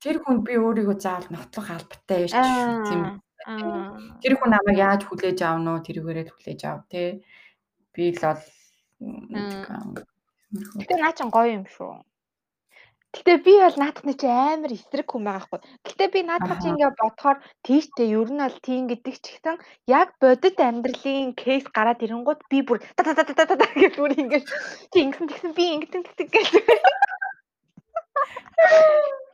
Тэр 0.00 0.16
хүн 0.22 0.36
би 0.44 0.52
өөрийгөө 0.60 0.96
заавал 1.00 1.28
нотлох 1.32 1.68
албатай 1.72 2.20
биш 2.28 2.36
тийм. 2.36 3.02
Тэр 4.22 4.32
хүн 4.36 4.50
намайг 4.52 4.78
яаж 4.78 5.00
хүлээж 5.08 5.40
аавн 5.40 5.72
уу 5.72 5.80
тэрүүгээрээ 5.82 6.30
хүлээж 6.30 6.60
аав 6.68 6.84
тэ. 6.92 7.24
Би 7.96 8.12
л 8.12 8.20
бол 8.20 8.44
Гэтэ 10.78 10.94
наа 10.98 11.14
чин 11.16 11.30
гоё 11.32 11.48
юм 11.56 11.64
шүү. 11.64 12.04
Гэтэ 13.10 13.32
би 13.42 13.52
бол 13.58 13.76
наадахны 13.82 14.14
чи 14.14 14.26
амар 14.30 14.70
эсрэг 14.70 15.08
хүн 15.10 15.26
байгаа 15.26 15.42
хгүй. 15.42 15.60
Гэтэ 15.86 16.04
би 16.14 16.20
наадах 16.22 16.62
чи 16.62 16.70
ингээ 16.70 16.94
бодохоор 16.94 17.38
тийштэй 17.66 18.08
ер 18.14 18.30
нь 18.30 18.38
бол 18.38 18.58
тийм 18.62 18.86
гэдэг 18.86 19.14
ч 19.18 19.24
гэсэн 19.34 19.56
яг 19.90 20.08
бодит 20.22 20.56
амьдралын 20.62 21.34
кейс 21.34 21.66
гараад 21.74 22.04
ирэнгууд 22.06 22.40
би 22.50 22.58
бүр 22.62 22.78
та 22.94 23.02
та 23.02 23.12
та 23.18 23.34
та 23.34 23.58
та 23.58 23.66
гэж 23.82 23.94
бүр 23.98 24.14
ингээ 24.14 24.46
чи 24.94 24.98
ингэсэн 25.02 25.26
тэгсэн 25.26 25.52
би 25.58 25.64
ингэсэн 25.74 26.02
тэгтэг 26.06 26.28
гэж. 26.30 26.48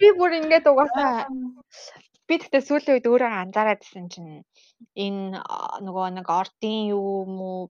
Би 0.00 0.09
бүр 0.16 0.33
ингээд 0.40 0.66
угаасаа 0.73 1.28
би 2.28 2.35
тэгтээ 2.40 2.62
сүүлийн 2.64 2.95
үед 2.97 3.06
өөрөө 3.12 3.30
анзаараад 3.45 3.80
байсан 3.85 4.06
чинь 4.09 4.42
энэ 5.04 5.37
нөгөө 5.85 6.06
нэг 6.16 6.26
ордын 6.40 6.80
юм 6.97 7.33
уу 7.38 7.61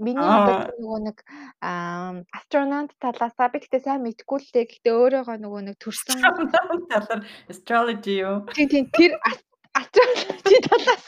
Миний 0.00 0.24
одоо 0.24 0.72
нөгөө 0.80 1.00
нэг 1.06 1.18
астронавт 1.60 2.96
талаасаа 3.04 3.52
би 3.52 3.60
гэхдээ 3.60 3.84
сайн 3.84 4.02
мэдэхгүй 4.02 4.38
л 4.40 4.52
дээ. 4.54 4.64
Гэхдээ 4.66 4.94
өөрөөгөө 4.96 5.36
нөгөө 5.44 5.60
нэг 5.68 5.76
төрсөн 5.76 6.24
талаар 6.24 7.20
astrology 7.52 8.14
юу? 8.24 8.48
Тийм 8.56 8.68
тийм 8.72 8.84
тэр 8.96 9.12
astrology 9.76 10.58
талаас. 10.66 11.04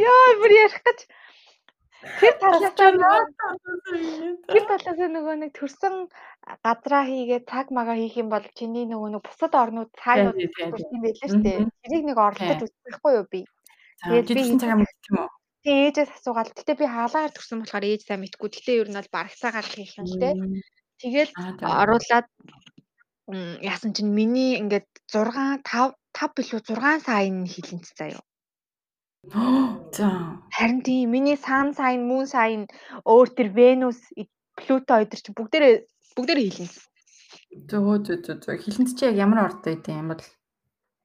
Яа, 0.00 0.32
бүр 0.40 0.52
ярих 0.56 0.80
гэж 0.80 0.98
тэр 2.24 2.34
талаас 2.40 2.74
тэр 4.48 4.64
талаас 4.64 4.98
нөгөө 5.12 5.34
нэг 5.44 5.52
төрсөн 5.60 6.08
газраа 6.64 7.04
хийгээд 7.04 7.44
цаг 7.52 7.68
магаа 7.68 8.00
хийх 8.00 8.16
юм 8.16 8.32
бол 8.32 8.44
чиний 8.56 8.88
нөгөө 8.88 9.12
нэг 9.12 9.22
бусад 9.28 9.52
орнууд 9.52 9.90
цаанууд 10.00 10.40
төрсөн 10.40 11.00
байлээ 11.04 11.28
шүү 11.30 11.42
дээ. 11.44 11.58
Тэрийг 11.84 12.04
нэг 12.08 12.16
оролдож 12.16 12.70
үзэхгүй 12.72 13.12
юу 13.20 13.26
би. 13.28 13.40
Тэгээд 14.08 14.28
би 14.32 14.42
цагаа 14.56 14.80
мэдчих 14.80 15.10
юм 15.12 15.20
уу? 15.20 15.35
Тэгээ 15.66 15.90
ээжээс 15.90 16.10
асуугаад 16.22 16.54
гэтээ 16.54 16.76
би 16.78 16.86
хаалгаар 16.86 17.34
төрсөн 17.34 17.58
болохоор 17.58 17.90
ээж 17.90 18.06
сайн 18.06 18.22
мэдгүй. 18.22 18.48
Гэтээ 18.54 18.86
ер 18.86 18.88
нь 18.90 18.98
бол 19.02 19.10
барагцаагаар 19.10 19.66
хийх 19.66 19.98
юм 19.98 20.06
л 20.06 20.20
те. 20.22 20.30
Тэгэл 21.02 21.32
оруулаад 21.58 22.26
яасан 23.66 23.90
чинь 23.90 24.14
миний 24.14 24.62
ингээд 24.62 24.86
6 25.10 25.66
5 25.66 25.98
5 26.14 26.38
билүү 26.38 26.60
6 26.70 27.02
сайн 27.02 27.34
хилэнц 27.50 27.88
заяа. 27.98 28.22
За. 29.96 30.38
Харин 30.54 30.86
тийм 30.86 31.10
миний 31.10 31.34
сан 31.34 31.74
сайн, 31.74 32.06
мөн 32.06 32.30
сайн 32.30 32.62
өөр 33.02 33.28
тэр 33.34 33.50
Венус, 33.50 33.98
Плуто 34.54 35.02
өдр 35.02 35.18
чи 35.18 35.34
бүгдээрээ 35.34 35.74
бүгдээрээ 36.14 36.46
хилэнц. 36.46 36.76
Зөө 37.66 38.06
зөө 38.06 38.38
зөө 38.38 38.56
хилэнц 38.62 38.90
чи 38.94 39.10
яг 39.10 39.18
ямар 39.18 39.50
орд 39.50 39.60
байд 39.66 39.82
юм 39.90 40.14
бол 40.14 40.22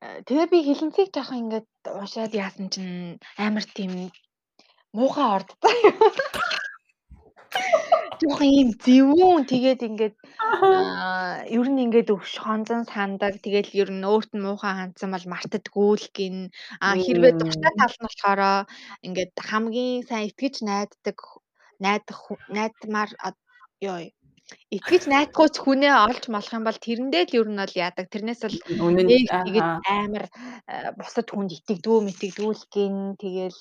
Тэгээ 0.02 0.48
би 0.54 0.60
хилэнцгийг 0.66 1.10
жоохон 1.14 1.42
ингээд 1.42 1.70
уушаад 1.98 2.34
яасан 2.34 2.74
чинь 2.74 3.22
амар 3.38 3.66
тийм 3.78 4.10
муухай 4.98 5.28
ордтой. 5.36 5.78
Жохон 8.22 8.48
ийм 8.48 8.70
зөвүүн 8.86 9.44
тэгээд 9.50 9.82
ингээд 9.88 10.16
ер 11.58 11.68
нь 11.74 11.84
ингээд 11.86 12.14
өвш 12.16 12.34
хонзон 12.44 12.84
сандаг. 12.86 13.34
Тэгээд 13.44 13.68
ер 13.82 13.90
нь 13.92 14.08
өөрт 14.12 14.32
нь 14.34 14.46
муухай 14.46 14.74
хандсан 14.78 15.10
бол 15.12 15.26
мартдаггүй 15.34 15.90
л 15.98 16.08
гин. 16.16 16.38
Аа 16.86 16.96
хэрвээ 17.04 17.34
дуртай 17.40 17.74
тал 17.80 17.96
нь 17.98 18.06
болохоор 18.08 18.42
ингээд 19.08 19.34
хамгийн 19.50 20.06
сайн 20.08 20.30
итгэж 20.30 20.56
найддаг 20.70 21.18
найдах 21.82 22.22
найдмаар 22.56 23.12
ёо 23.90 23.98
итгэж 24.72 25.04
найдахгүй 25.12 25.48
ч 25.52 25.56
хүнээ 25.62 25.94
олж 26.08 26.24
молох 26.32 26.54
юм 26.56 26.64
бол 26.68 26.80
тэрэндээ 26.80 27.24
л 27.28 27.38
ер 27.40 27.48
нь 27.52 27.62
бол 27.62 27.76
яадаг. 27.76 28.06
Тэрнээс 28.12 28.42
л 28.48 28.58
тэгээд 28.58 29.30
амар 29.86 30.26
бусад 30.98 31.28
хүнд 31.30 31.52
итгэдэггүй 31.56 32.00
мэтэгдгүй 32.08 32.54
л 32.56 32.66
гин 32.74 32.96
тэгэл 33.22 33.60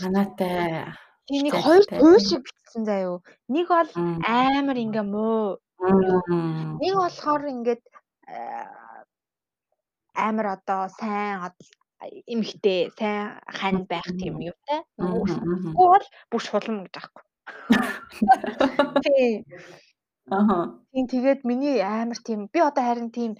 санаатай 0.00 0.92
Энийг 1.30 1.54
хоёр 1.54 1.84
туй 1.86 2.18
шиг 2.18 2.42
бичсэн 2.42 2.82
заяо. 2.90 3.22
Нэг 3.46 3.70
бол 3.70 3.90
амар 4.26 4.76
ингээ 4.82 5.06
муу. 5.06 5.62
Нэг 6.82 6.94
болохоор 6.98 7.42
ингээд 7.54 7.82
амар 10.26 10.46
одоо 10.58 10.90
сайн 10.98 11.54
эмхтэй 12.26 12.90
сайн 12.98 13.38
хань 13.46 13.86
байх 13.86 14.08
тийм 14.18 14.42
юутай. 14.42 14.82
Нөгөө 14.98 15.74
бол 15.78 16.06
бүр 16.30 16.42
шулам 16.42 16.76
гэж 16.84 16.94
аахгүй. 16.98 17.24
Тий. 19.04 19.44
Аха. 20.30 20.78
Тийм 20.94 21.06
тэгээд 21.10 21.40
миний 21.42 21.82
амар 21.82 22.18
тийм 22.22 22.46
би 22.54 22.60
одоо 22.62 22.82
харин 22.86 23.10
тийм 23.10 23.34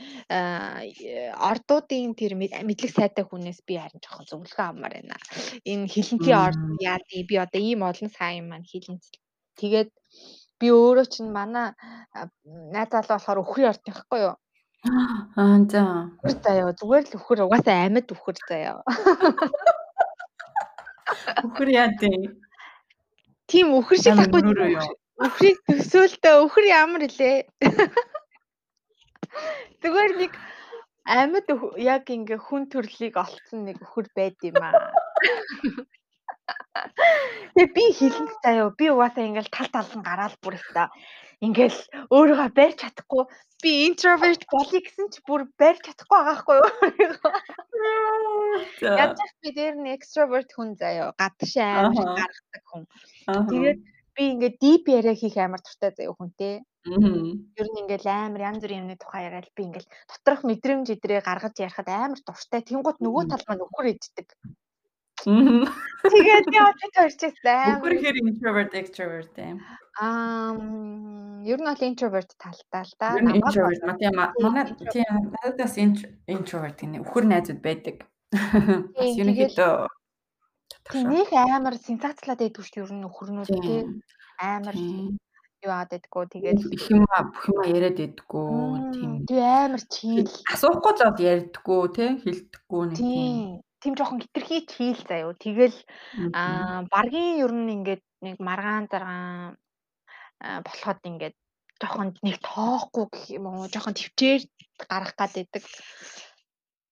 ордуудын 1.51 2.15
тэр 2.19 2.35
мэдлэг 2.35 2.91
сайтай 2.91 3.25
хүнээс 3.27 3.63
би 3.63 3.79
харин 3.79 4.03
жоохон 4.03 4.27
зөвлөгөө 4.27 4.67
авмаар 4.67 4.95
байна. 4.99 5.17
Энэ 5.63 5.87
хилэнцгийн 5.87 6.43
орд 6.47 6.61
яадыг 6.83 7.27
би 7.31 7.37
одоо 7.39 7.61
ийм 7.63 7.87
олон 7.87 8.11
сайн 8.11 8.51
маань 8.51 8.67
хилэнц. 8.67 9.07
Тэгээд 9.59 9.91
би 10.59 10.67
өөрөө 10.75 11.07
чинь 11.07 11.31
манай 11.31 11.79
найз 12.75 12.91
залуу 12.91 13.15
болохоор 13.15 13.43
өхрийн 13.43 13.71
орд 13.71 13.83
байхгүй 13.87 14.21
юу? 14.27 14.37
Аа 15.39 15.59
за. 15.71 16.11
Заяа 16.43 16.75
зүгээр 16.75 17.05
л 17.07 17.17
өхөр 17.19 17.47
угаасаа 17.47 17.87
амьд 17.87 18.09
өхөр 18.11 18.37
заяа. 18.51 18.83
Өхөр 21.47 21.69
яа 21.71 21.89
дээ. 22.01 22.50
Тийм 23.51 23.75
өхөр 23.75 23.99
шиг 23.99 24.15
тахгүй 24.15 24.79
өхрийг 25.21 25.59
төсөөлтөө 25.69 26.35
өхөр 26.47 26.65
ямар 26.71 27.03
илээ. 27.05 27.45
Зүгээр 29.83 30.13
нэг 30.17 30.33
амьд 31.05 31.49
яг 31.77 32.09
ингээ 32.09 32.41
хүн 32.41 32.73
төрлийг 32.73 33.21
олцсон 33.21 33.69
нэг 33.69 33.77
өхөр 33.85 34.09
байд 34.17 34.41
юм 34.47 34.57
аа. 34.63 34.73
Тэгээ 37.55 37.75
би 37.75 37.85
хэлэн 37.99 38.29
заяа 38.41 38.71
би 38.73 38.89
угаасаа 38.89 39.29
ингээл 39.29 39.53
тал 39.53 39.69
талан 39.75 40.03
гараал 40.07 40.37
бүр 40.41 40.57
өста 40.57 40.89
ингээл 41.47 41.79
өөрийгөө 42.13 42.49
барьж 42.59 42.77
чадахгүй 42.85 43.25
би 43.65 43.73
интроверт 43.89 44.43
болъё 44.53 44.81
гэсэн 44.85 45.07
чи 45.13 45.21
бүр 45.29 45.49
барьж 45.61 45.81
чадахгүй 45.87 46.19
байгаа 46.21 46.37
хгүй 46.41 46.59
юу. 46.61 46.69
Яаж 48.81 49.17
ч 49.17 49.33
би 49.41 49.49
дээр 49.57 49.77
нь 49.81 49.93
экстроверт 49.97 50.51
хүн 50.53 50.77
заяа 50.81 51.13
гадш 51.21 51.53
амар 51.61 52.09
гаргадаг 52.21 52.65
хүн. 52.69 52.85
Тэгээд 53.53 53.81
би 54.17 54.23
ингээд 54.33 54.57
deep 54.61 54.85
яриа 54.99 55.15
хийх 55.17 55.37
амар 55.41 55.61
дуртай 55.65 55.93
заяа 55.97 56.13
хүнтэй. 56.17 56.55
Ер 57.61 57.67
нь 57.69 57.81
ингээл 57.85 58.09
амар 58.09 58.41
янз 58.49 58.61
бүрийн 58.61 58.85
юмны 58.85 58.97
тухай 59.01 59.29
яриад 59.29 59.49
би 59.57 59.63
ингээл 59.69 59.93
доторх 60.09 60.41
мэдрэмж 60.45 60.87
идрээ 60.93 61.21
гаргаж 61.25 61.57
ярихад 61.57 61.89
амар 61.89 62.21
дуртай. 62.25 62.61
Тэнгууд 62.65 62.99
нөгөө 63.05 63.25
тал 63.29 63.45
маань 63.49 63.65
өхөр 63.65 63.87
иддэг. 63.93 64.29
Тэгээд 65.25 66.49
яа 66.57 66.73
чи 66.81 66.89
төрчихсэн. 66.97 67.77
Өхөр 67.77 67.95
хэр 68.01 68.17
introvert 68.25 68.73
extrovert 68.79 69.37
юм. 69.37 69.61
Аа 70.01 70.57
ер 71.45 71.59
нь 71.61 71.69
бол 71.69 71.85
introvert 71.85 72.31
талтай 72.41 72.85
л 72.89 72.95
да. 72.97 73.15
Introvert 73.21 73.85
тийм 74.01 74.17
манай 74.17 74.65
тийм 74.89 75.33
надаас 75.37 75.77
introvert 75.77 76.81
гэнэ. 76.81 77.05
Өхөр 77.05 77.25
найзууд 77.29 77.61
байдаг. 77.61 78.07
Бас 78.33 79.13
ерөнхийдөө 79.21 79.89
Тийм 80.91 81.11
нэг 81.15 81.31
амар 81.37 81.77
сенсацлаад 81.79 82.41
байдгүй 82.43 82.65
шүү 82.67 82.83
ер 82.83 82.91
нь 82.91 83.03
нөхөрнүүд 83.05 83.51
тий. 83.63 83.81
Амар 84.43 84.75
юу 84.75 85.71
аваад 85.71 85.93
байдгүй 85.95 86.25
тэгээд 86.35 86.59
их 86.67 86.85
юм 86.91 87.05
бүх 87.07 87.45
юм 87.47 87.59
яриад 87.63 87.99
байдгүй 88.01 88.51
тийм. 88.95 89.11
Тэгээ 89.31 89.59
амар 89.71 89.83
чийл. 89.87 90.33
Асуухгүй 90.51 90.93
л 90.97 91.05
бол 91.07 91.27
ярьдаггүй 91.31 91.83
тий 91.95 92.11
хэлдэггүй 92.25 92.83
нэг 92.91 92.99
тийм. 92.99 93.63
Тийм 93.81 93.95
жоохон 93.97 94.21
хитрхий 94.23 94.63
чийл 94.69 95.01
заяо. 95.09 95.33
Тэгэл 95.35 95.77
аа 96.37 96.85
баргийн 96.93 97.41
ер 97.45 97.53
нь 97.53 97.73
ингээд 97.77 98.05
нэг 98.25 98.37
маргаан 98.39 98.87
заргаан 98.93 99.57
болоход 100.67 101.01
ингээд 101.11 101.37
жоохон 101.81 102.09
нэг 102.27 102.37
тоохгүй 102.45 103.07
гэх 103.09 103.25
юм 103.37 103.45
уу 103.49 103.73
жоохон 103.73 103.97
төвчээр 103.97 104.43
гарах 104.85 105.13
гад 105.17 105.33
байдаг. 105.37 105.65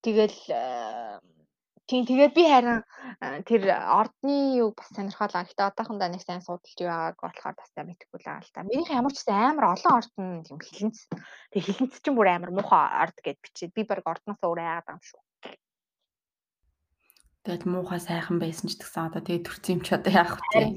Тэгэл 0.04 0.38
Тийм 1.88 2.04
тэгээд 2.04 2.36
би 2.36 2.44
харин 2.44 2.84
тэр 3.48 3.64
ордны 3.72 4.60
юу 4.60 4.76
бас 4.76 4.92
сонирхолоо. 4.92 5.48
Гэтэ 5.48 5.72
одоохондоо 5.72 6.12
нэг 6.12 6.20
сайн 6.20 6.44
судалж 6.44 6.76
байгааг 6.76 7.16
болохоор 7.16 7.56
бас 7.56 7.72
та 7.72 7.80
мэдэхгүй 7.88 8.20
л 8.20 8.28
байгаа 8.28 8.44
л 8.44 8.52
та. 8.52 8.68
Минийх 8.68 8.92
ямар 8.92 9.12
ч 9.16 9.24
гэсэн 9.24 9.56
амар 9.56 9.72
олон 9.72 9.96
ордон 9.96 10.28
юм 10.52 10.60
хилэнц. 10.60 11.08
Тэг 11.48 11.64
хилэнц 11.64 11.96
чинь 12.04 12.12
бүр 12.12 12.28
амар 12.28 12.52
муухай 12.52 12.84
орд 13.08 13.16
гэд 13.24 13.40
бичээд 13.40 13.72
би 13.72 13.88
баг 13.88 14.04
ордноос 14.04 14.36
өөр 14.44 14.60
яагаад 14.60 14.92
юм 14.92 15.00
шүү. 15.00 15.20
Тэгэл 17.48 17.64
муухай 17.64 17.96
сайхан 17.96 18.36
байсан 18.36 18.68
ч 18.68 18.76
гэсэн 18.76 19.08
одоо 19.08 19.24
тэгээ 19.24 19.40
төрсөн 19.48 19.72
юм 19.72 19.80
ч 19.80 19.88
одоо 19.96 20.12
яах 20.12 20.36
вэ? 20.36 20.76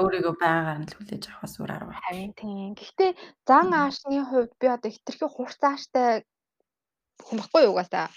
Өөрийгөө 0.00 0.34
байгаагаар 0.40 0.80
нь 0.80 0.88
л 0.88 0.96
хүлээж 0.96 1.24
авахаас 1.28 1.60
өөр 1.60 1.72
арга 1.76 1.92
байна. 1.92 2.04
Харин 2.08 2.32
тийм. 2.40 2.72
Гэхдээ 2.72 3.10
зан 3.44 3.68
аашны 3.76 4.24
хувьд 4.24 4.52
би 4.56 4.66
одоо 4.72 4.88
хитрхи 4.88 5.28
хурцааштай 5.28 6.24
хүн 7.20 7.36
баггүй 7.44 7.68
юу 7.68 7.76
угаасаа 7.76 8.08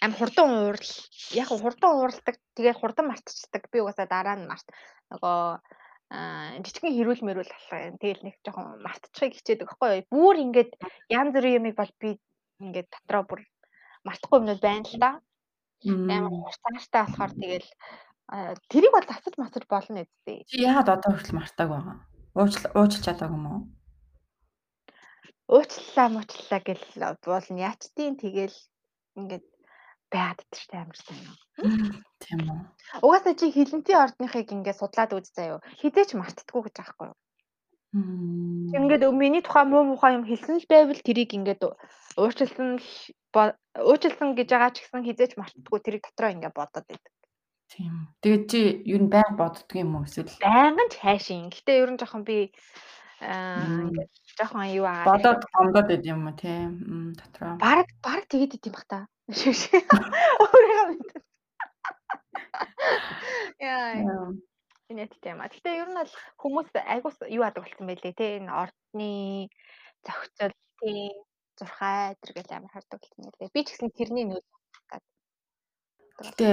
Аим 0.00 0.12
хурдан 0.14 0.48
уурал 0.62 0.92
яг 1.34 1.48
хурдан 1.50 1.90
ууралдаг 1.98 2.36
тэгээд 2.56 2.78
хурдан 2.78 3.06
мартчихдаг. 3.10 3.62
Би 3.66 3.82
угаасаа 3.82 4.06
дараа 4.06 4.36
нь 4.38 4.46
март 4.46 4.70
нөгөө 5.10 5.58
жижигхэн 6.64 6.94
хэрүүл 6.94 7.22
мэрүүл 7.26 7.50
болох 7.50 7.72
юм. 7.82 7.98
Тэгэл 7.98 8.24
нэг 8.24 8.36
жоохон 8.46 8.78
мартчихыг 8.78 9.34
хичээдэг 9.34 9.68
байхгүй 9.68 9.90
юу? 9.90 10.06
Бүр 10.14 10.36
ингээд 10.38 10.72
янз 11.10 11.34
бүрийн 11.34 11.58
юмыг 11.58 11.74
бол 11.76 11.92
би 11.98 12.08
ингээд 12.62 12.88
дотроо 12.94 13.22
бүр 13.26 13.40
мартахгүй 14.06 14.38
юм 14.38 14.46
байна 14.62 14.86
л 14.86 14.96
да. 15.02 15.10
Амар 15.82 16.32
хурцааштай 16.32 17.02
болохоор 17.04 17.32
тэгэл 17.34 17.68
тэрийг 18.72 18.92
бол 18.94 19.06
засаж 19.08 19.34
масаж 19.36 19.64
болно 19.68 20.00
үстэй. 20.04 20.44
Чи 20.48 20.64
яагаад 20.64 20.88
одоо 20.96 21.10
хүртэл 21.12 21.38
мартааг 21.38 21.68
байгаа? 21.70 21.96
Уужл 22.34 22.66
уучлах 22.72 23.04
чадаагүй 23.04 23.38
юм 23.38 23.46
уу? 23.46 23.60
Уучлалаа 25.54 26.08
муучлалаа 26.08 26.60
гэл 26.64 26.84
бол 27.20 27.48
нь 27.52 27.62
яачдیں۔ 27.68 28.16
Тэгэл 28.16 28.56
ингээд 29.20 29.46
байгаад 30.08 30.40
идчихтэй 30.40 30.80
амар 30.80 30.98
сайн 30.98 31.20
юм. 31.28 31.36
Тийм 32.22 32.40
үү. 32.48 32.60
Угаасаа 33.04 33.34
чи 33.36 33.52
хилэнцгийн 33.52 34.02
ордныхыг 34.02 34.48
ингээд 34.56 34.80
судлаад 34.80 35.12
үз 35.12 35.28
заяа. 35.36 35.60
Хизээч 35.80 36.16
мартдаггүй 36.16 36.62
гэж 36.64 36.76
аахгүй 36.80 37.06
юу? 37.12 37.18
Ингээд 37.94 39.06
миний 39.14 39.42
тухай 39.42 39.62
муу 39.70 39.86
мухай 39.86 40.18
юм 40.18 40.26
хэлсэн 40.26 40.58
л 40.58 40.66
байвал 40.66 40.98
тэрийг 40.98 41.30
ингээд 41.30 41.62
уучлсан 42.18 42.82
уучлсан 43.78 44.34
гэж 44.34 44.48
байгаа 44.50 44.74
ч 44.74 44.82
гэсэн 44.82 45.06
хизээч 45.06 45.38
мартдаггүй 45.38 45.78
тэрийг 45.78 46.02
дотроо 46.02 46.34
ингээд 46.34 46.58
бодоод 46.58 46.86
байдаг. 46.90 47.14
Тийм. 47.70 48.10
Тэгээд 48.18 48.44
чи 48.50 48.60
ер 48.82 49.02
нь 49.06 49.12
байнга 49.14 49.38
боддөг 49.38 49.78
юм 49.78 49.94
уу 49.94 50.10
эсвэл 50.10 50.26
байнгын 50.42 50.90
ч 50.90 50.94
хайшин. 50.98 51.54
Гэтэ 51.54 51.86
ер 51.86 51.90
нь 51.94 51.98
жоохон 52.02 52.26
би 52.26 52.50
аа 53.22 53.62
ингээд 53.62 54.10
жоохон 54.42 54.66
юу 54.74 54.86
аа. 54.90 55.06
Бодоод 55.06 55.46
гомдоод 55.54 55.86
байд 55.86 56.02
юм 56.02 56.26
уу 56.26 56.34
тийм 56.34 57.14
дотроо. 57.14 57.62
Бараг 57.62 57.88
бараг 58.02 58.26
тэгээд 58.26 58.58
идэм 58.58 58.74
бах 58.74 58.86
та. 58.90 59.06
Өөрийгөө 60.42 60.86
мэдээ. 60.90 61.22
Яа. 63.62 64.34
Инээдтэй 64.92 65.32
юм 65.32 65.40
а. 65.40 65.48
Гэтэ 65.48 65.70
ер 65.80 65.88
нь 65.88 65.96
бол 65.96 66.12
хүмүүс 66.36 66.68
айгуус 66.76 67.16
юу 67.32 67.44
адаг 67.48 67.64
болсон 67.64 67.88
байлээ 67.88 68.12
те 68.12 68.26
энэ 68.36 68.52
ордны 68.52 69.48
зохицол 70.04 70.52
тийм 70.80 71.24
зурхай 71.56 72.12
тэр 72.20 72.32
гэл 72.36 72.52
амар 72.52 72.72
хардаг 72.72 73.00
болсон 73.00 73.22
байлээ. 73.24 73.54
Би 73.54 73.60
ч 73.64 73.68
гэсэн 73.72 73.90
тэрний 73.96 74.26
нөл 74.28 74.44
гад. 74.92 75.04
Гэтэ 76.20 76.48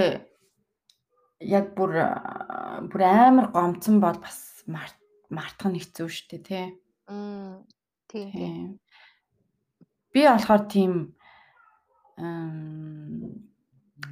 яг 1.43 1.65
бүр 1.75 1.91
бүр 2.87 3.01
амар 3.03 3.51
гомцсон 3.51 3.99
бол 3.99 4.15
бас 4.15 4.63
мартах 5.27 5.67
нь 5.67 5.81
хэцүү 5.81 6.07
шүү 6.07 6.27
дээ 6.31 6.41
тий. 6.47 6.65
Мм 7.11 7.67
тийм. 8.07 8.79
Би 10.15 10.21
болохоор 10.23 10.63
тийм 10.71 10.93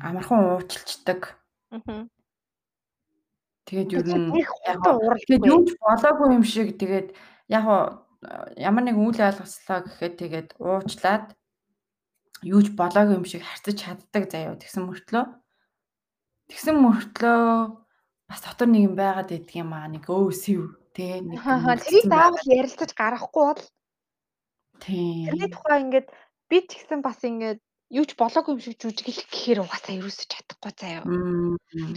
амархан 0.04 0.40
уучлцдаг. 0.60 1.40
Аа. 1.72 2.10
Тэгээд 3.70 3.90
ер 3.94 4.06
нь 4.18 4.34
яг 4.34 4.82
тэгээд 5.30 5.46
юу 5.46 5.62
ч 5.70 5.78
болоогүй 5.78 6.28
юм 6.34 6.46
шиг 6.46 6.74
тэгээд 6.82 7.14
яг 7.54 7.66
ямар 8.58 8.84
нэг 8.84 8.98
үйл 8.98 9.22
ойлголцлоо 9.22 9.80
гэхэд 9.86 10.14
тэгээд 10.18 10.50
уучлаад 10.58 11.38
юу 12.42 12.62
ч 12.66 12.74
болоогүй 12.74 13.16
юм 13.22 13.30
шиг 13.30 13.46
харьцаж 13.46 13.78
чаддаг 13.78 14.26
заяа 14.26 14.58
тэгсэн 14.58 14.90
мөртлөө? 14.90 15.26
Тэгсэн 16.50 16.76
мөртлөө 16.82 17.46
бас 18.26 18.42
дотор 18.42 18.68
нэг 18.74 18.90
юм 18.90 18.96
байгаад 18.98 19.30
идэх 19.38 19.54
юм 19.62 19.78
аа 19.78 19.86
нэг 19.86 20.10
өөсөв 20.10 20.62
тий 20.98 21.22
нэг 21.22 21.40
тэрийг 21.40 22.06
заавал 22.10 22.46
ярилцаж 22.50 22.92
гаргахгүй 22.98 23.44
бол 23.54 23.64
тий. 24.82 25.30
тэрний 25.30 25.50
тухай 25.54 25.78
ингээд 25.86 26.08
би 26.50 26.58
ч 26.66 26.70
гэсэн 26.78 27.06
бас 27.06 27.22
ингээд 27.22 27.62
юу 27.90 28.06
ч 28.06 28.14
болоогүй 28.18 28.54
юм 28.54 28.62
шиг 28.62 28.78
жүжиглэх 28.82 29.30
гэхээр 29.30 29.62
угаасаа 29.66 29.98
ерөөсөж 29.98 30.30
чадахгүй 30.30 30.74
заяа. 30.78 31.04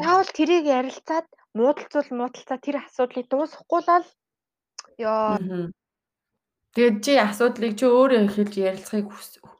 Заавал 0.00 0.30
тэрийг 0.32 0.64
ярилцаад 0.68 1.28
муудалцуул 1.58 2.08
муудалцаа 2.18 2.58
тэр 2.58 2.76
асуудлыг 2.82 3.26
дуусгахгүй 3.28 3.80
л 3.86 4.08
ёо. 4.98 5.38
Тэгээд 6.72 6.96
чи 7.04 7.12
асуудлыг 7.20 7.72
чи 7.76 7.84
өөрөө 7.84 8.20
эхэлж 8.26 8.54
ярилцахыг 8.56 9.06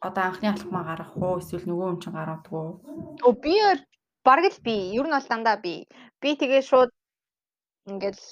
одоо 0.00 0.22
анхны 0.24 0.48
алхмаа 0.48 0.84
гаргах 0.88 1.12
уу 1.20 1.40
эсвэл 1.40 1.68
нөгөө 1.68 1.86
юм 1.92 1.98
чинь 2.00 2.16
гаргадаг 2.16 2.52
уу? 2.52 2.80
Өө 3.28 3.34
би 3.44 3.54
бараг 4.24 4.46
л 4.48 4.64
би 4.64 4.76
ер 4.96 5.06
нь 5.06 5.16
бол 5.16 5.28
дандаа 5.28 5.56
би. 5.60 5.84
Би 6.20 6.28
тэгээ 6.40 6.62
шууд 6.64 6.90
ингээл 7.90 8.22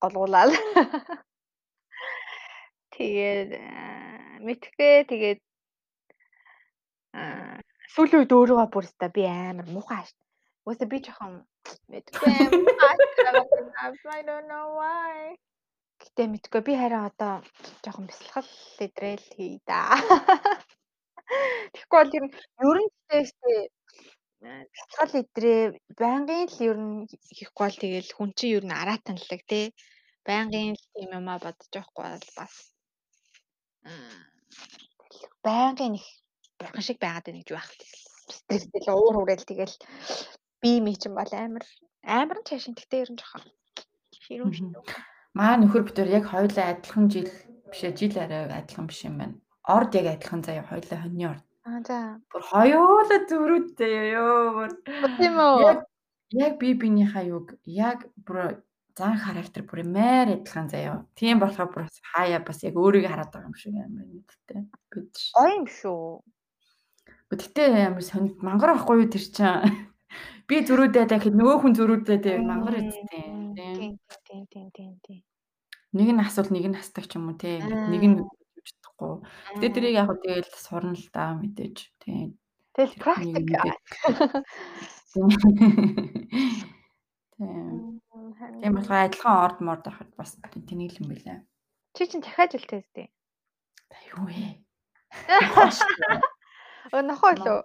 голгуулаад 0.00 0.50
тэгээд 2.96 3.50
мэдхээ 4.46 4.96
тэгээд 5.12 5.40
Аа 7.16 7.56
сүүлийн 7.96 8.20
үед 8.22 8.32
өөрийгөө 8.36 8.68
бүр 8.72 8.86
өстой 8.88 9.10
би 9.16 9.22
амар 9.24 9.68
муухай 9.72 10.04
ш. 10.04 10.12
Үгүй 10.68 10.88
би 10.92 10.98
жоохон 11.04 11.32
мэдгүй 11.90 12.30
юм. 12.44 12.52
I 14.16 14.22
don't 14.28 14.46
know 14.50 14.66
why. 14.78 15.36
Гэтэ 16.02 16.22
мэдгүй 16.32 16.60
би 16.66 16.72
хараа 16.80 17.10
одоо 17.10 17.34
жоохон 17.84 18.06
бясалгал 18.10 18.50
идрэл 18.86 19.26
хий 19.34 19.54
да. 19.68 19.80
Тэгэхгүй 21.72 21.98
бол 21.98 22.16
ер 22.18 22.24
нь 22.26 22.34
ер 22.68 22.78
нь 22.82 22.90
тэстэй 23.10 23.60
бясалгал 24.42 25.14
идрээ 25.22 25.62
байнгын 26.00 26.46
л 26.52 26.58
ер 26.70 26.78
нь 26.78 27.08
хийхгүй 27.36 27.64
бол 27.64 27.80
тэгэл 27.82 28.10
хүн 28.16 28.30
чинь 28.38 28.54
ер 28.58 28.64
нь 28.66 28.78
араатанлаг 28.82 29.42
тий. 29.50 29.66
Байнгын 30.28 30.76
л 30.76 30.84
тийм 30.94 31.10
юмаа 31.18 31.38
бодож 31.42 31.70
явахгүй 31.72 32.04
бол 32.06 32.30
бас 32.38 32.54
байнгын 35.46 35.98
их 35.98 36.06
бурхан 36.58 36.84
шиг 36.86 36.98
байгаад 37.00 37.26
байна 37.26 37.40
гэж 37.40 37.50
байх 37.54 37.70
стресстэй 38.36 38.90
уур 38.90 39.16
хүрээл 39.16 39.48
тэгэл 39.50 39.74
би 40.62 40.80
ми 40.80 40.94
чинь 40.96 41.16
бол 41.18 41.32
амар 41.32 41.64
амар 42.02 42.38
нь 42.40 42.48
цаашин 42.48 42.74
тэгтээ 42.76 43.02
ерэн 43.04 43.18
жоохон 43.20 43.44
ширүүн 44.24 44.52
ширүүн 44.56 44.86
маа 45.38 45.54
нөхөр 45.60 45.84
битэр 45.86 46.08
яг 46.18 46.24
хоёулаа 46.32 46.66
адилхан 46.72 47.06
жил 47.12 47.30
бишээ 47.70 47.92
жил 47.98 48.16
арай 48.18 48.48
адилхан 48.50 48.86
биш 48.86 49.00
юм 49.08 49.16
байна 49.20 49.36
орд 49.76 49.92
яг 49.98 50.06
адилхан 50.14 50.42
заяа 50.46 50.64
хоёулаа 50.70 51.00
хоньны 51.02 51.26
орд 51.32 51.44
аа 51.66 51.80
за 51.88 51.98
бүр 52.30 52.42
хоёулаа 52.52 53.20
зөрүүд 53.30 53.68
заяа 53.80 54.04
ёо 54.20 54.36
бүр 54.56 54.70
тийм 55.18 55.34
үү 55.36 55.82
яг 56.44 56.52
би 56.58 56.74
бинийхаа 56.74 57.24
юг 57.26 57.54
яг 57.64 58.06
бүр 58.26 58.62
зан 58.96 59.18
характер 59.20 59.62
бүр 59.68 59.84
мээр 59.84 60.40
адилхан 60.40 60.68
заяа. 60.72 61.04
Тийм 61.14 61.38
болохоор 61.38 61.68
бүр 61.68 61.84
хаяа 62.12 62.40
бас 62.40 62.64
яг 62.64 62.74
өөрийгөө 62.80 63.12
хараад 63.12 63.30
байгаа 63.32 63.48
юм 63.52 63.56
шиг 63.60 63.74
амар 63.76 64.08
мэдтэй. 64.08 64.62
Бид. 64.88 65.12
Гоё 65.36 65.52
юм 65.52 65.66
шүү. 65.68 66.24
Гэтэ 67.28 67.62
амар 67.92 68.04
сонд 68.04 68.40
мангар 68.40 68.72
ахгүй 68.72 69.04
юу 69.04 69.12
тэр 69.12 69.20
чинь. 69.20 69.92
Би 70.46 70.62
зөрүүдээ 70.62 71.04
дахид 71.10 71.34
нөгөө 71.34 71.56
хүн 71.62 71.74
зөрүүдээ 71.74 72.18
тэг 72.22 72.38
мангар 72.46 72.78
эзтэй. 72.78 73.26
Тийм 73.56 73.98
тийм 74.26 74.42
тийм 74.46 74.66
тийм 74.70 74.92
тийм. 75.02 75.22
Нэг 75.96 76.08
нь 76.14 76.22
асуул 76.22 76.50
нэг 76.54 76.66
нь 76.70 76.78
хастаг 76.78 77.10
ч 77.10 77.18
юм 77.18 77.30
уу 77.30 77.38
те. 77.40 77.58
Нэг 77.62 78.02
нь 78.06 78.22
үж 78.22 78.66
чадахгүй. 78.70 79.26
Гэтэ 79.58 79.74
тэрийг 79.74 79.98
яг 79.98 80.10
тэгэл 80.22 80.50
сурна 80.54 80.94
л 80.94 81.06
да 81.10 81.34
мэдээж. 81.34 81.76
Тийм. 81.98 82.38
Тэгэл 82.78 82.94
практик. 83.02 83.50
Тийм. 87.36 88.00
Тийм 88.60 88.72
болохоор 88.72 89.04
адилхан 89.10 89.36
орд 89.44 89.58
морд 89.60 89.84
авахд 89.88 90.12
бас 90.16 90.38
тэнийг 90.40 90.96
л 90.96 91.00
юм 91.04 91.08
билээ. 91.12 91.44
Чи 91.92 92.06
чинь 92.08 92.24
дахиад 92.24 92.56
үлдээ 92.56 92.82
зү. 92.94 93.12
Та 93.92 93.96
юу 94.14 94.24
вэ? 94.24 94.62
Өө 95.56 96.35
нохоо 96.92 97.32
лөө. 97.34 97.58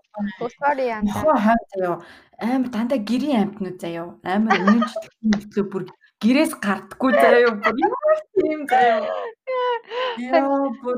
Sorry 0.57 0.86
яа. 0.89 1.01
Нохоо 1.05 1.36
хаа 1.36 1.60
заяа. 1.73 1.97
Амар 2.41 2.69
дандаа 2.73 2.99
гэрийн 2.99 3.41
амтнууд 3.43 3.77
заяа. 3.81 4.17
Амар 4.25 4.60
үнэн 4.65 4.81
чөлөө 5.53 5.65
бүр 5.71 5.84
гэрээс 6.23 6.53
гардггүй 6.57 7.12
заяа. 7.13 7.53
Бүр 8.34 8.45
юм 8.49 8.63
заяа. 8.67 9.05
Яа 10.17 10.69
бүр 10.81 10.97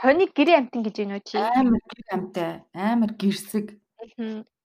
Хоныг 0.00 0.32
гэрийн 0.32 0.64
амтан 0.64 0.80
гэж 0.80 0.96
байна 0.96 1.20
уу 1.20 1.24
чи? 1.28 1.36
Амар 1.36 1.82
гэр 1.92 2.08
амтай. 2.16 2.50
Амар 2.72 3.12
гэрсэг. 3.20 3.76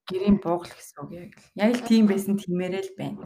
Гэрийн 0.08 0.38
буугал 0.40 0.72
гэсэн 0.72 0.98
үг 1.04 1.12
яг 1.12 1.34
л. 1.36 1.44
Яг 1.60 1.72
л 1.76 1.84
тийм 1.84 2.08
байсан 2.08 2.40
тиймэрээ 2.40 2.84
л 2.88 2.96
байна. 2.96 3.20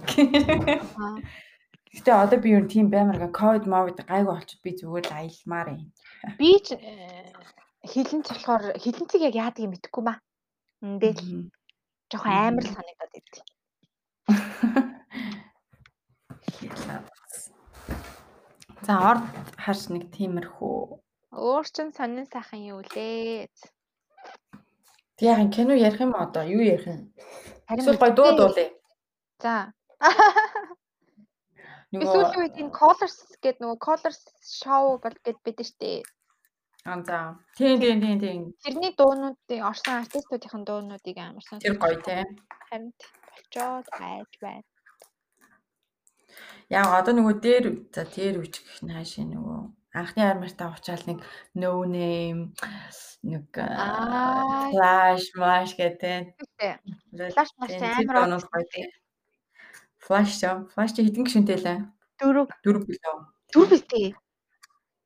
Гэтэ 1.93 2.12
одоо 2.13 2.38
би 2.41 2.53
юу 2.58 2.65
тийм 2.65 2.89
баймарга 2.89 3.29
ковид 3.29 3.65
мовид 3.69 4.01
гайгүй 4.01 4.25
болчиход 4.25 4.65
би 4.65 4.71
зүгээр 4.77 5.05
л 5.05 5.17
аялмаар 5.21 5.67
юм. 5.77 5.89
Би 6.38 6.51
ч 6.65 6.77
хилэнц 7.86 8.28
болохоор 8.28 8.63
хилэнцийг 8.76 9.22
яг 9.24 9.36
яадаг 9.36 9.63
юм 9.63 9.72
мэдэхгүй 9.74 10.04
ба. 10.04 10.20
Эндэл 10.84 11.52
жоохон 12.12 12.34
амар 12.34 12.63
л 12.65 12.76
санагдаад 12.76 13.13
идэв. 13.20 13.46
За 18.84 18.94
орд 19.12 19.26
харж 19.56 19.82
нэг 19.94 20.04
тиймэрхүү. 20.15 20.80
Өөр 21.36 21.65
чин 21.72 21.94
сонин 21.94 22.26
сайхан 22.28 22.62
юу 22.63 22.82
лээ. 22.82 23.48
Тэг 25.20 25.28
яг 25.30 25.52
кино 25.54 25.74
ярих 25.76 26.00
юм 26.00 26.15
одоо 26.15 26.44
юу 26.44 26.63
ярих 26.63 26.88
юм? 26.88 27.13
Харин 27.68 27.86
гой 27.96 28.12
дуу 28.15 28.32
дуулъя. 28.36 28.72
За. 29.39 29.72
Нөгөө 31.92 32.08
сүүлийн 32.13 32.42
үед 32.44 32.56
энэ 32.62 32.76
Colors 32.76 33.18
гэдэг 33.42 33.62
нөгөө 33.62 33.80
Colors 33.82 34.22
show 34.46 34.98
бол 35.02 35.15
гэд 35.26 35.38
бид 35.46 35.60
штэ. 35.65 36.06
Аа 36.89 37.04
за. 37.06 37.38
Тийм 37.58 37.80
тийм 37.80 37.97
тийм 38.02 38.17
тийм. 38.19 38.41
Тэрний 38.65 38.93
дуунуудын 38.97 39.62
орсон 39.69 40.02
артистуудын 40.02 40.63
дуунуудыг 40.65 41.17
амар 41.21 41.43
сонс. 41.45 41.62
Тэр 41.62 41.78
гоё 41.78 42.02
тий. 42.02 42.25
Харин 42.67 42.89
болчоод 43.30 43.86
байж 43.99 44.32
байна. 44.41 44.65
Яг 46.73 46.86
одоо 46.99 47.13
нөгөө 47.13 47.36
дээр 47.45 47.65
за 47.93 48.04
дээр 48.15 48.36
үуч 48.41 48.56
гэх 48.65 48.82
нь 48.82 48.93
хаашаа 48.93 49.25
нөгөө 49.30 49.60
анхны 49.99 50.21
армартаа 50.25 50.69
уучаал 50.73 51.06
нэг 51.06 51.19
no 51.62 51.86
name 51.86 52.58
нэг 53.21 53.45
flash 54.73 55.25
flash 55.38 55.73
гэдэг. 55.78 56.34
Flash 57.34 57.54
маш 57.58 57.73
амар 57.86 58.41
гоё. 58.49 58.86
Flash 60.06 60.41
флаш 60.73 60.91
чи 60.93 61.06
хэдэн 61.06 61.25
гишүүнтэй 61.25 61.60
лээ? 61.65 61.80
Дөрөв. 62.17 62.49
Дөрөв 62.63 62.84
билээ. 62.89 63.17
Биз 63.54 63.84
дээ. 63.86 64.10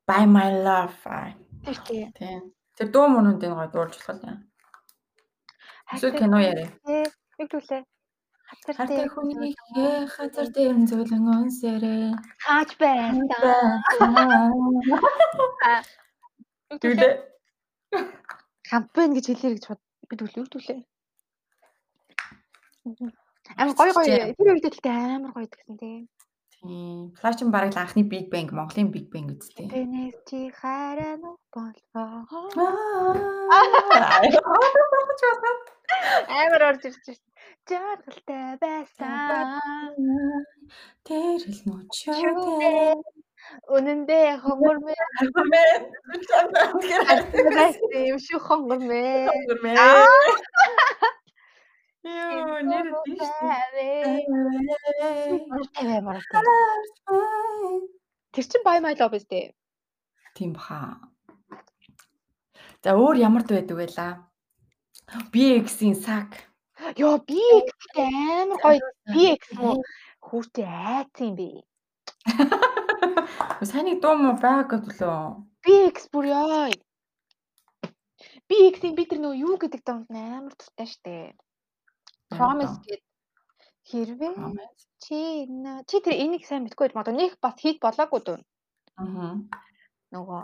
By 0.08 0.24
my 0.28 0.52
love. 0.64 1.43
Тийм. 1.64 2.52
Тэр 2.76 2.88
дуу 2.92 3.08
мөнөндийн 3.08 3.56
гой 3.56 3.70
дуулж 3.72 3.96
болох 3.96 4.24
юм. 4.28 4.40
Эсвэл 5.94 6.18
кино 6.20 6.38
яриа. 6.44 6.70
Нэг 6.84 7.48
түлээ. 7.52 7.84
Хатар 8.54 9.08
хүний 9.10 9.56
хээ 9.56 10.06
хатар 10.16 10.48
дээр 10.56 10.76
зөвлөн 10.90 11.26
өнсөрөө 11.40 12.14
хааж 12.44 12.70
байна. 12.78 13.24
Түлээ. 16.84 17.14
Кампайн 18.70 19.16
гэж 19.16 19.26
хэлээр 19.32 19.56
гэж 19.56 19.66
бод 19.72 19.82
би 20.10 20.16
түлээ. 20.20 20.80
Амар 23.58 23.76
гоё 23.80 23.94
гоё 23.96 24.36
тэр 24.36 24.52
үед 24.52 24.68
л 24.68 24.80
амар 24.92 25.32
гоё 25.32 25.48
гэсэн 25.48 25.76
тийм. 25.80 26.04
Тийм. 26.64 27.12
Flash 27.20 27.44
нь 27.44 27.52
бараг 27.52 27.76
л 27.76 27.82
анхны 27.84 28.08
Big 28.08 28.32
Bang, 28.32 28.48
Монголын 28.56 28.88
Big 28.96 29.12
Bang 29.12 29.28
үсттэй. 29.36 29.68
Тэнэс 29.68 30.16
чи 30.28 30.48
хараа 30.60 31.16
нөх 31.20 31.36
болоо. 31.52 32.24
Амар 36.40 36.64
орж 36.70 36.84
ирж 36.88 37.04
байна. 37.04 37.20
Жаргалтай 37.68 38.56
байсан. 38.64 39.60
Тэр 41.04 41.44
л 41.52 41.60
мөчөө. 41.68 42.96
Үнэндээ 43.76 44.40
хонгор 44.44 44.78
мэ. 44.88 44.96
Хонгор 45.20 45.48
мэ. 45.52 45.64
Юм 48.08 48.24
шүү 48.24 48.40
хонгор 48.40 48.80
мэ. 48.80 49.28
Ёо, 52.04 52.60
нэр 52.68 52.86
мараа. 56.04 56.24
Тэр 58.34 58.46
чин 58.52 58.62
бай 58.68 58.80
май 58.84 58.96
лоб 59.00 59.14
үстэй. 59.16 59.56
Тийм 60.36 60.52
баха. 60.58 61.00
За 62.84 62.92
өөр 63.00 63.16
ямард 63.28 63.48
байдаг 63.56 63.78
байлаа. 63.80 64.12
BX-ийн 65.32 65.96
сак. 65.96 66.32
Йоо 67.00 67.24
BX 67.30 67.72
амар 67.96 68.60
гоё. 68.60 68.84
BX 69.14 69.42
мó 69.56 69.80
хүүтэй 70.28 70.68
айц 70.68 71.16
юм 71.24 71.34
бэ. 71.40 71.50
Саний 73.70 73.96
дуу 74.04 74.16
мó 74.20 74.36
байгаад 74.44 74.84
лөө. 74.92 75.40
BX 75.64 76.12
бүр 76.12 76.26
ёо. 76.36 76.68
BX-ийн 78.50 78.96
би 78.98 79.04
тэр 79.08 79.20
нөгөө 79.24 79.42
юу 79.48 79.56
гэдэг 79.62 79.82
донд 79.88 80.12
амар 80.12 80.52
дуртай 80.60 80.88
штэ. 80.92 81.32
Promise 82.38 82.78
гэд 82.86 83.02
хэрвээ? 83.90 84.34
Чи 85.04 85.18
чи 85.90 85.96
тэр 86.04 86.16
энийг 86.24 86.44
сайн 86.48 86.64
мэдгүй 86.64 86.84
байж 86.86 86.96
магадгүй 86.96 87.18
нэг 87.20 87.32
бас 87.44 87.56
хийх 87.62 87.78
болоогүй 87.84 88.22
дөө. 88.24 88.40
Аа. 89.02 89.36
Нөгөө. 90.14 90.44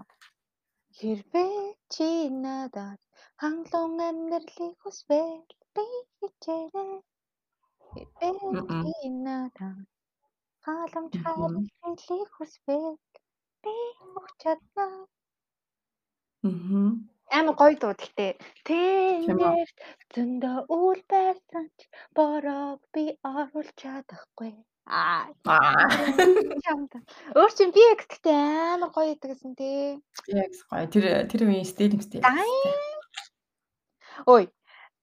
Хэрвээ 0.97 1.55
чи 1.93 2.09
надад 2.43 2.99
хангалуун 3.41 3.99
амьдралыг 4.09 4.75
хүсвэл 4.81 5.47
би 5.75 5.85
хичээнэ. 6.17 6.85
Хэрвээ 8.19 8.33
чи 8.99 9.09
надад 9.25 9.87
халамж 10.65 11.13
амьдралыг 11.27 12.29
хүсвэл 12.35 12.97
би 13.63 13.75
өгч 14.17 14.35
чадна. 14.41 14.87
Аа 16.47 17.18
амар 17.37 17.55
гоё 17.59 17.75
дуу 17.81 17.93
гэхдээ 17.93 18.31
тэнээр 18.67 19.69
зөндөө 20.13 20.57
үл 20.69 21.01
байсан 21.13 21.65
ч 21.77 21.79
бороо 22.17 22.79
би 22.93 23.03
оруулж 23.23 23.73
чадахгүй. 23.81 24.53
Аа. 24.89 25.29
Өөр 27.37 27.51
чинь 27.53 27.73
би 27.77 27.83
гэхдээ 27.93 28.73
амар 28.73 28.89
гоё 28.89 29.13
гэдэгсэн 29.13 29.53
тий. 29.53 30.01
X 30.25 30.65
гоё. 30.69 30.89
Тэр 30.89 31.29
тэр 31.29 31.41
үеийн 31.45 31.69
стил. 31.69 31.93
Ой. 34.25 34.49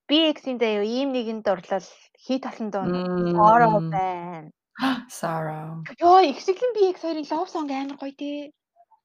Би 0.08 0.18
X-ийн 0.34 0.58
заяа 0.58 0.86
ийм 0.86 1.10
нэгэнд 1.14 1.46
орлол 1.46 1.86
хит 2.18 2.42
толон 2.42 2.70
дуу. 2.70 2.84
Sorrow 3.34 3.78
байна. 3.90 4.50
Sorrow. 5.18 5.82
Йоо, 5.98 6.20
их 6.30 6.38
шиглэн 6.42 6.72
би 6.74 6.90
X 6.94 7.02
хоёрын 7.02 7.26
love 7.30 7.50
song 7.50 7.70
амар 7.70 7.98
гоё 7.98 8.14
тий. 8.14 8.50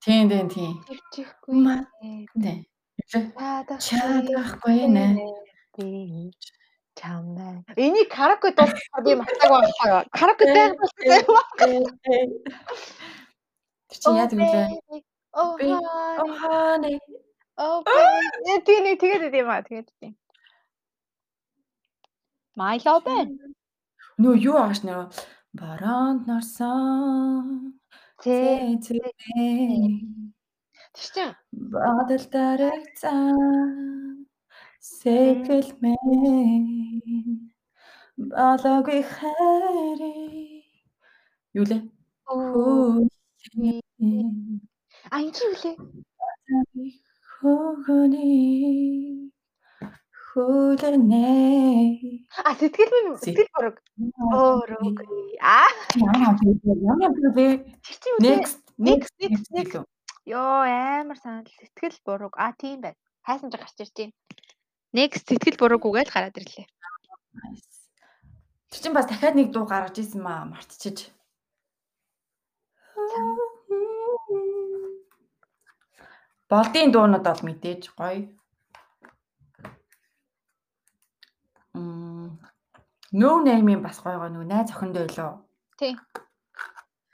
Тийм 0.05 0.29
тийм 0.29 0.49
тийм. 0.49 0.73
Чихгүй. 1.13 1.85
Тийм. 2.41 2.65
Чадахгүй 3.11 4.87
нэ. 4.95 5.07
Би 5.75 6.31
чамаа. 6.95 7.63
Энийг 7.75 8.07
караоке 8.15 8.49
дуулахад 8.57 9.05
юм 9.13 9.21
хатаг 9.27 9.49
байна. 9.51 10.05
Караоке 10.17 10.45
дээр 10.55 10.71
болсон. 11.27 11.71
Чи 13.91 14.09
яа 14.15 14.27
гэвэл 14.31 15.03
Oh 15.33 15.55
honey. 16.41 16.99
Oh 17.57 17.83
baby. 17.83 18.55
Тийм 18.67 18.83
тэгээд 19.01 19.31
тийм 19.31 19.47
аа 19.47 19.63
тэгээд 19.67 19.87
тийм. 19.99 20.13
My 22.55 22.75
love 22.85 23.03
байна. 23.07 23.31
Нөө 24.21 24.35
юу 24.47 24.57
ааш 24.59 24.83
нэр 24.87 25.07
бараанд 25.59 26.27
нарсан. 26.27 27.75
Тэ 28.23 28.75
тэ 28.83 28.99
Тэг 30.95 31.05
чинь 31.13 31.35
бадал 31.71 32.25
дарагцсан 32.33 34.27
сэгэлмэн 34.95 36.65
балагүй 38.31 39.01
хайри 39.13 40.15
юу 41.57 41.65
лээ? 41.69 41.81
А 45.13 45.15
энэ 45.23 45.31
чи 45.35 45.41
юу 45.47 45.55
лээ? 45.63 45.75
хөгөний 47.41 49.31
хүлэнэ 50.25 51.27
А 52.47 52.51
сэтгэл 52.59 52.91
минь 52.93 53.17
сэтгэл 53.23 53.49
борог. 53.55 53.75
Борог. 54.33 54.97
А. 55.41 55.65
Яа 55.95 56.13
яа 56.89 57.09
би 57.37 57.45
next 58.25 58.59
next 58.87 59.11
next 59.19 59.45
next 59.55 59.90
Йоо 60.25 60.61
амар 60.65 61.17
санал 61.17 61.49
сэтгэл 61.49 61.97
бурууг. 62.05 62.35
А 62.37 62.53
тийм 62.53 62.81
байна. 62.81 62.99
Хайсан 63.25 63.49
ч 63.49 63.57
гарч 63.57 63.77
ирж 63.81 63.95
байна. 63.97 64.13
Next 64.93 65.25
сэтгэл 65.25 65.57
буруугүй 65.57 65.91
гэж 65.97 66.07
гараад 66.13 66.37
ирлээ. 66.37 66.67
Тэр 68.69 68.79
чинь 68.81 68.95
бас 68.95 69.07
дахиад 69.09 69.35
нэг 69.35 69.49
дуу 69.51 69.65
гаргаж 69.65 69.97
исэн 69.97 70.21
маа 70.21 70.45
мартчихж. 70.45 71.09
Болдын 76.51 76.91
дуунууд 76.91 77.25
бол 77.25 77.41
мэдээж 77.47 77.83
гоё. 77.97 78.27
Мм. 81.73 82.37
No 83.11 83.29
name-ийн 83.43 83.81
бас 83.81 83.97
гоё 84.03 84.19
гоё 84.19 84.31
нөгөө 84.31 84.47
найз 84.51 84.69
охиндоо 84.71 85.03
илүү. 85.07 85.31
Тий. 85.79 85.93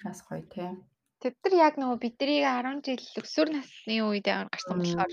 Бас 0.03 0.19
гоё 0.27 0.43
тий. 0.53 0.69
Тэд 1.17 1.33
нар 1.41 1.53
яг 1.57 1.73
нөгөө 1.81 1.97
биднийг 1.97 2.45
10 2.45 2.85
жил 2.85 3.01
өсвөр 3.21 3.49
насны 3.49 3.95
үед 4.05 4.27
амар 4.29 4.53
гарсан 4.53 4.77
болохоор 4.77 5.11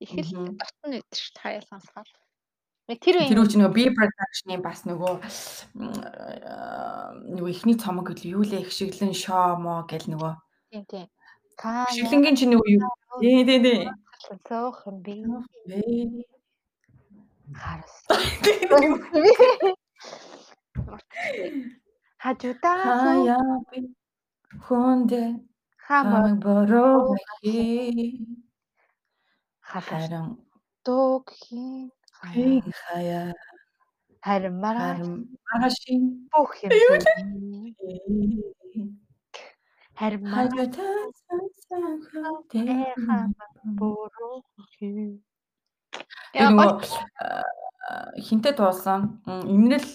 их 0.00 0.12
л 0.24 0.56
дотн 0.56 0.96
өдр 0.96 1.20
ш 1.20 1.28
таяа 1.36 1.60
сонсохоор. 1.68 2.08
Тэр 2.88 3.20
үе 3.20 3.28
тэр 3.28 3.44
үе 3.44 3.60
нөгөө 3.60 3.76
B 3.76 3.92
production-ы 3.92 4.56
бас 4.64 4.88
нөгөө 4.88 5.20
нөгөө 7.28 7.50
ихний 7.52 7.76
цомог 7.76 8.08
гэл 8.08 8.40
юу 8.40 8.42
лээ 8.48 8.64
их 8.64 8.72
шиглэн 8.72 9.12
шоо 9.12 9.60
мо 9.60 9.84
гэл 9.84 10.08
нөгөө. 10.08 10.32
Тийм 10.72 10.84
тийм. 10.88 11.06
Шиглэнгийн 11.92 12.36
чи 12.40 12.48
нөгөө 12.48 12.68
юу? 12.80 12.88
Тий 13.20 13.44
тий 13.44 13.60
тий. 13.60 13.84
Цоохон 14.48 15.04
би. 15.04 15.28
Харас. 17.52 17.94
Хажуудаа 22.16 22.76
хаяа 22.80 23.60
би 23.68 23.92
хүндэ 24.64 25.22
хамаг 25.86 26.28
бороо 26.44 27.16
хи 27.40 27.62
харан 29.68 30.28
дог 30.84 31.24
хин 31.40 31.90
хаяа 32.80 33.32
харин 34.26 34.54
маргаашийн 34.62 36.02
бүх 36.32 36.52
юм 36.64 36.70
харин 39.98 40.22
маргааш. 40.34 40.76
Бороо 43.78 44.36
хи 44.72 44.86
нөгөө 46.34 46.70
хинтээ 48.26 48.52
дуулсан 48.58 49.00
эмнэл 49.52 49.88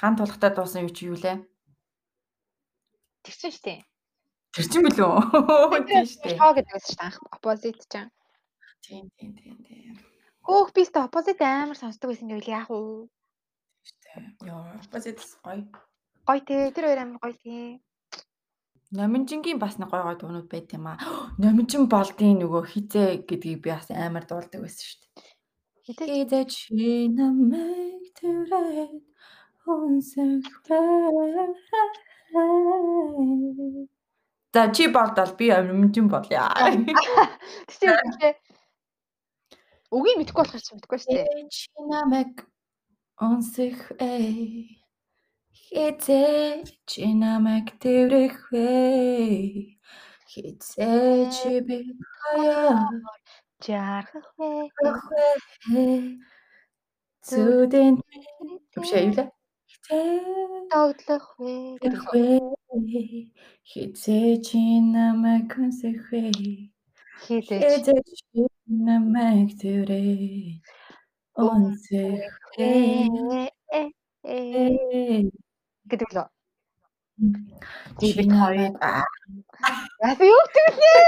ган 0.00 0.14
тулахтай 0.16 0.50
дуусан 0.54 0.82
юу 0.86 0.92
чи 0.96 1.02
юу 1.10 1.18
лээ? 1.22 1.36
Тэр 3.22 3.34
чинь 3.36 3.52
штэ. 3.52 3.74
Тэр 4.56 4.66
чинь 4.70 4.84
билүү? 4.86 5.12
Тийм 5.88 6.06
штэ. 6.08 6.36
Шоо 6.40 6.52
гэдэг 6.56 6.72
байсан 6.72 6.92
штэ 6.94 7.04
анх 7.04 7.18
opposite 7.28 7.84
ч. 7.90 7.94
Тийм 8.84 9.04
тийм 9.16 9.32
тийм 9.36 9.56
тийм. 9.66 9.94
Хөөх 10.40 10.72
би 10.72 10.82
ста 10.88 11.04
opposite 11.04 11.44
амар 11.44 11.76
сонсдог 11.76 12.10
байсан 12.10 12.32
гэвэл 12.32 12.48
яах 12.48 12.68
вэ? 12.72 12.80
Штэ. 13.84 14.10
Йоо 14.48 14.64
opposite 14.80 15.20
гоё. 15.44 15.68
Гоё 16.24 16.40
тий. 16.48 16.72
Тэр 16.72 16.84
хоёр 16.88 17.00
амар 17.04 17.20
гоё 17.20 17.36
тий. 17.36 17.84
Номинжингийн 18.90 19.62
бас 19.62 19.78
нэг 19.78 19.92
гой 19.92 20.02
гой 20.02 20.16
дуунууд 20.18 20.48
байт 20.50 20.72
юм 20.74 20.90
аа. 20.90 20.98
Номинжин 21.42 21.86
болдын 21.86 22.42
нөгөө 22.42 22.62
хизээ 22.72 23.22
гэдгийг 23.28 23.60
би 23.62 23.70
бас 23.70 23.86
амар 23.94 24.26
дуулдаг 24.26 24.66
байсан 24.66 24.82
шүү 24.82 24.98
дээ. 24.98 25.30
Хизээ 25.86 26.44
чи 26.50 27.06
намайг 27.14 28.02
түрээд 28.18 28.98
хүнсэхвэ. 29.62 30.80
За 34.54 34.62
чи 34.74 34.84
болдол 34.88 35.30
би 35.38 35.46
номинжин 35.50 36.06
болъё. 36.10 36.46
Тэгтээ 37.68 38.34
Үгийг 39.90 40.22
мэдэхгүй 40.22 40.42
болохоор 40.46 40.62
чи 40.62 40.72
мэдэхгүй 40.78 40.98
шүү 41.02 41.14
дээ. 41.18 41.50
Чи 41.50 41.66
намайг 41.90 42.46
онсэх 43.18 43.78
ээ. 43.98 44.78
Хизээ 45.50 46.62
чи 46.86 47.10
намайг 47.10 47.74
тэрэх 47.82 48.38
вэ. 48.54 49.74
Хизээ 50.30 51.26
чи 51.34 51.58
би 51.66 51.78
хаяа 52.22 52.86
жаргах 53.58 54.30
вэ. 54.38 54.70
Зүдэн 57.26 57.94
биш 58.78 58.90
ээ 58.94 59.10
юу 59.10 59.14
лээ? 59.18 59.28
Тоглох 59.90 61.26
вэ. 61.38 61.54
Хизээ 63.70 64.38
чи 64.46 64.60
намайг 64.94 65.50
онсэх 65.58 65.98
вэ. 66.10 66.30
Хизээ 67.26 67.82
чи 68.06 68.46
намайг 68.86 69.48
тэрээ. 69.58 70.62
Онсэх 71.34 72.30
вэ. 72.54 72.70
гэдэг 75.90 76.10
лөө. 76.14 76.28
Чи 77.98 78.06
бид 78.16 78.30
хоёрыг 78.30 78.74
Яасан 80.00 80.26
юу 80.34 80.42
гэвлээ? 80.54 81.02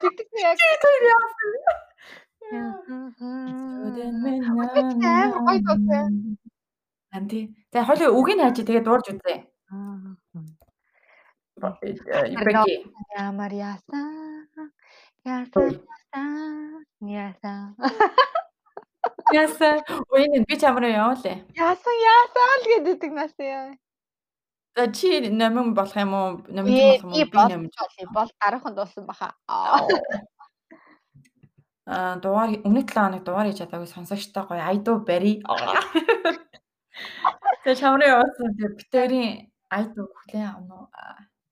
Тэгдэг 0.00 0.28
нь 0.32 0.42
яг 0.44 0.58
тэр 0.60 1.02
яасан. 1.16 1.54
Өдөн 3.86 4.14
мэн 4.22 4.38
амар 4.44 4.68
гоё 4.76 4.86
дуусан. 7.16 7.22
Анти. 7.22 7.56
За 7.72 7.84
хойлоо 7.84 8.12
үгийг 8.12 8.40
хайж 8.40 8.56
тэгээ 8.60 8.84
дуурж 8.84 9.06
үзье. 9.10 9.46
Ямар 13.16 13.52
яасан? 13.52 14.48
Яасан 15.24 15.80
яасан? 15.80 16.84
Яасан. 17.00 17.76
Яасан. 19.32 19.80
Үеийн 20.12 20.44
би 20.44 20.54
чамраа 20.60 20.90
явуулаа. 20.90 21.40
Яасан 21.56 21.96
яасан 21.96 22.46
л 22.60 22.64
гэдэг 22.84 23.10
нас 23.12 23.32
яа. 23.40 23.72
За 24.76 24.92
чи 24.92 25.30
номин 25.30 25.74
болох 25.74 25.96
юм 25.96 26.12
уу? 26.14 26.44
Номин 26.48 26.76
болох 26.76 27.02
юм 27.02 27.12
уу? 27.12 27.16
Би 27.16 27.24
номин 27.32 27.70
бол 28.12 28.28
дараахан 28.40 28.74
дуусан 28.76 29.06
баха. 29.06 29.32
Аа 31.86 32.18
дугаар 32.18 32.50
өмнө 32.66 32.82
7 32.82 32.98
хоног 32.98 33.22
дугаар 33.24 33.46
хийж 33.46 33.62
чадаагүй 33.62 33.86
сонсогчтой 33.86 34.44
гоё 34.44 34.62
айдуу 34.62 35.06
бари. 35.06 35.42
Тэгээ 37.62 37.80
чамраа 37.80 38.12
явуулсан 38.14 38.50
тэр 38.58 38.72
битэрийн 38.78 39.34
айдуу 39.76 40.06
хүлээн 40.14 40.48
авна 40.52 40.74
уу? 40.80 40.88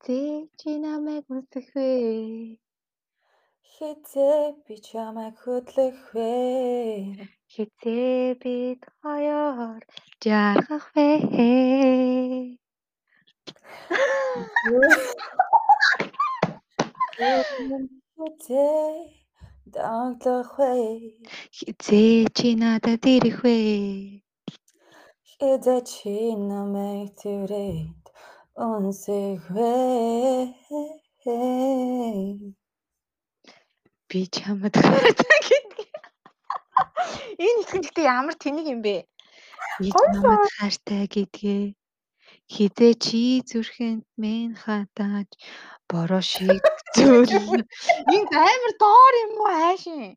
Зэ 0.05 0.21
чи 0.59 0.71
намайг 0.85 1.27
үзэх 1.37 1.69
вэ? 1.75 1.91
Хизээ 3.73 4.43
би 4.65 4.75
чамайг 4.87 5.35
хөдлөх 5.43 5.99
вэ? 6.15 6.33
Хизээ 7.53 8.39
бид 8.43 8.81
хоёр 9.03 9.83
жаргах 10.23 10.87
вэ? 10.95 11.09
Хизээ 18.15 18.93
даглах 19.75 20.53
вэ? 20.59 20.73
Хизээ 21.57 22.31
чи 22.37 22.49
надад 22.61 23.05
ирэх 23.15 23.39
вэ? 23.45 23.59
Хизээ 25.35 25.81
чи 25.83 26.15
намайг 26.39 27.11
түрээд 27.19 28.07
унсэх 28.55 29.43
вэ? 29.51 29.75
Би 34.07 34.21
чамд. 34.31 34.75
Энэ 37.47 37.63
гэхдээ 37.67 38.07
ямар 38.07 38.37
тэнэг 38.39 38.67
юм 38.71 38.81
бэ? 38.87 38.97
Би 39.83 39.91
чамд 39.91 40.23
хайртай 40.55 41.11
гэдгээ 41.11 41.75
хизээ 42.55 42.95
чи 43.05 43.43
зүрхэнд 43.43 44.07
мэн 44.15 44.55
хатаж 44.55 45.35
бороо 45.91 46.23
шиг 46.23 46.63
зүйл. 46.95 47.67
Энэ 48.15 48.31
амар 48.39 48.73
доор 48.79 49.15
юм 49.25 49.33
уу 49.43 49.51
хайшин? 49.51 50.15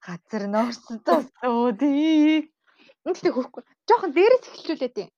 Газар 0.00 0.44
норсдоо 0.48 1.20
өөдий. 1.44 2.48
Гэхдээ 3.04 3.32
хөрөхгүй. 3.34 3.62
Жохон 3.88 4.10
дээрээс 4.16 4.44
эхлүүлээд 4.48 4.96
юм. 5.02 5.10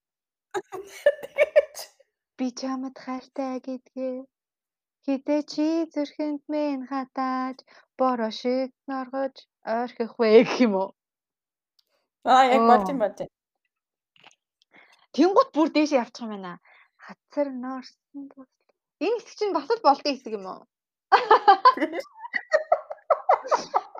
Би 2.36 2.46
чамд 2.58 2.96
хайртай 3.04 3.54
гэдгээ 3.66 4.14
хизээ 5.04 5.42
чи 5.52 5.66
зүрхэнд 5.92 6.42
мэн 6.52 6.80
хатаж 6.90 7.56
бороо 7.98 8.32
шиг 8.40 8.70
норгож 8.88 9.34
ойрхих 9.76 10.12
вэ 10.18 10.28
гэх 10.46 10.54
юм 10.66 10.74
уу? 10.82 10.90
Аа 12.32 12.44
яг 12.54 12.62
болж 12.70 12.86
юм 12.92 12.98
болж. 13.02 13.18
Тэнгут 15.14 15.48
бүр 15.54 15.68
дээшээ 15.74 16.02
явчих 16.02 16.22
юм 16.24 16.30
байна. 16.32 16.52
Хацар 17.04 17.48
норсон 17.64 18.22
тус. 18.30 18.50
Энэ 19.04 19.18
хэсэг 19.18 19.36
чинь 19.38 19.56
бас 19.56 19.66
л 19.74 19.84
болдгийн 19.86 20.16
хэсэг 20.16 20.34
юм 20.38 20.46
уу? 20.52 20.62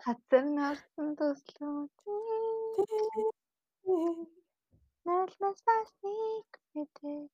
Хацар 0.07 0.45
норсон 0.59 1.09
туслуу. 1.19 1.91
Налмас 3.85 5.59
басник 5.67 6.51
мэдээ. 6.75 7.27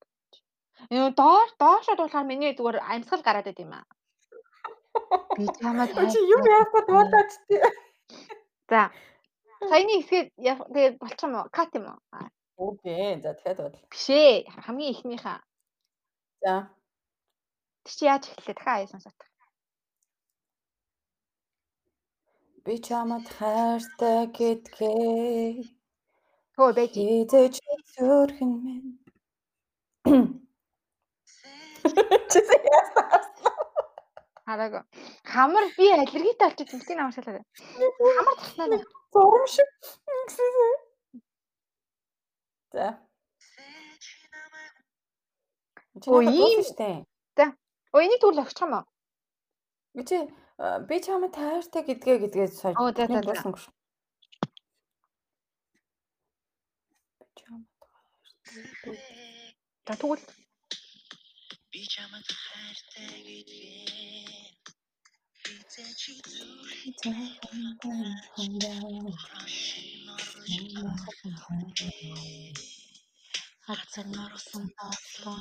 Юу 0.91 1.09
доор 1.21 1.49
доошоо 1.61 1.95
дуулахаар 1.97 2.27
миний 2.31 2.57
зүгээр 2.57 2.79
амьсгал 2.93 3.23
гараад 3.25 3.47
байт 3.49 3.61
юм 3.65 3.73
аа. 3.77 3.85
Би 5.39 5.45
чамд 5.59 5.93
чи 6.13 6.21
юу 6.35 6.41
яахгүй 6.57 6.83
дуулаач 6.89 7.33
тий. 7.49 7.61
За. 8.71 8.81
Саяны 9.71 10.01
хэсгээд 10.01 10.29
тэгээд 10.73 10.95
болчих 11.03 11.27
юм 11.29 11.35
уу? 11.37 11.53
Кат 11.57 11.71
юм 11.79 11.87
уу? 11.93 12.01
Үгүй 12.59 13.21
за 13.23 13.31
дахиад 13.37 13.59
бодол. 13.61 13.85
Биш 13.93 14.07
ээ. 14.09 14.49
Хамгийн 14.65 14.93
ихнийхээ. 14.93 15.39
За. 16.43 16.55
Тэг 17.85 17.93
чи 17.97 18.05
яаж 18.09 18.25
эхэллээ? 18.27 18.57
Дахиад 18.57 18.77
аяа 18.79 18.93
сонсоод. 18.93 19.19
Би 22.65 22.75
чамд 22.87 23.27
хайртай 23.37 24.21
гэдгээ. 24.37 25.78
Хөө 26.59 26.75
байж. 26.75 26.91
Хизэж 26.99 27.55
зүрхэн 27.95 28.53
минь. 28.65 28.99
Чи 32.31 32.41
яасан? 32.43 33.07
Хараагүй. 34.43 34.83
Хамар 35.23 35.65
би 35.79 35.87
аллергитэй 35.95 36.35
болчих 36.43 36.67
тэмцээн 36.73 36.99
амар 36.99 37.15
шалгаа. 37.15 37.47
Хамар 38.19 38.37
таснаа. 38.43 38.83
Зурм 39.15 39.47
шиг. 39.47 39.71
За. 42.75 42.99
Өө 46.11 46.23
ийм 46.27 46.67
штэ. 46.67 47.07
За. 47.39 47.55
Өө 47.95 48.03
энийг 48.03 48.19
тэгвэл 48.19 48.43
огчих 48.43 48.67
юм 48.67 48.83
уу? 48.83 48.85
Би 49.95 50.03
чи 50.03 50.27
би 50.91 50.97
чамд 51.07 51.31
таартай 51.39 51.87
гэдгээ 51.87 52.17
гэдгээ 52.27 52.49
сая. 52.51 52.75
Оо 52.75 52.91
за 52.91 53.07
за 53.07 53.78
за. 57.49 57.57
Тэгвэл 60.01 60.23
би 61.71 61.81
чамд 61.93 62.29
хайртай 62.45 63.13
гэдгээ 63.27 63.83
хизээ 65.45 65.91
чи 66.01 66.13
хацар 73.67 74.07
нарсан 74.17 74.65
бодлоо 74.77 75.39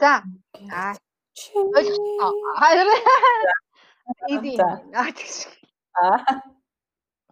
За. 0.00 0.22
Аа. 0.70 0.94
Ойлгосон. 1.54 2.34
Easy. 4.28 4.54
Аа 5.00 5.10
тэгш. 5.16 5.36
Аа. 5.96 6.42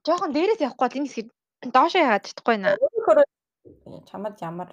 Жохон 0.06 0.30
дээрээс 0.32 0.64
явахгүй 0.64 0.88
бол 0.88 0.98
энэ 0.98 1.08
хэсгийг 1.08 1.28
доошоо 1.74 2.00
яагаад 2.02 2.26
чадахгүй 2.26 2.56
наа. 2.58 2.76
Чамд 4.08 4.36
ямар 4.48 4.70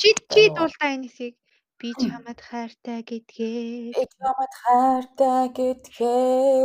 Чи 0.00 0.08
чи 0.32 0.42
дуулаа 0.56 0.90
энэ 0.94 1.06
хэсгийг. 1.06 1.34
Би 1.78 1.88
чамд 2.02 2.38
хайртай 2.48 3.00
гэдгээ. 3.02 3.94
Би 3.98 4.04
чамд 4.14 4.52
хайртай 4.62 5.44
гэдгээ. 5.56 6.62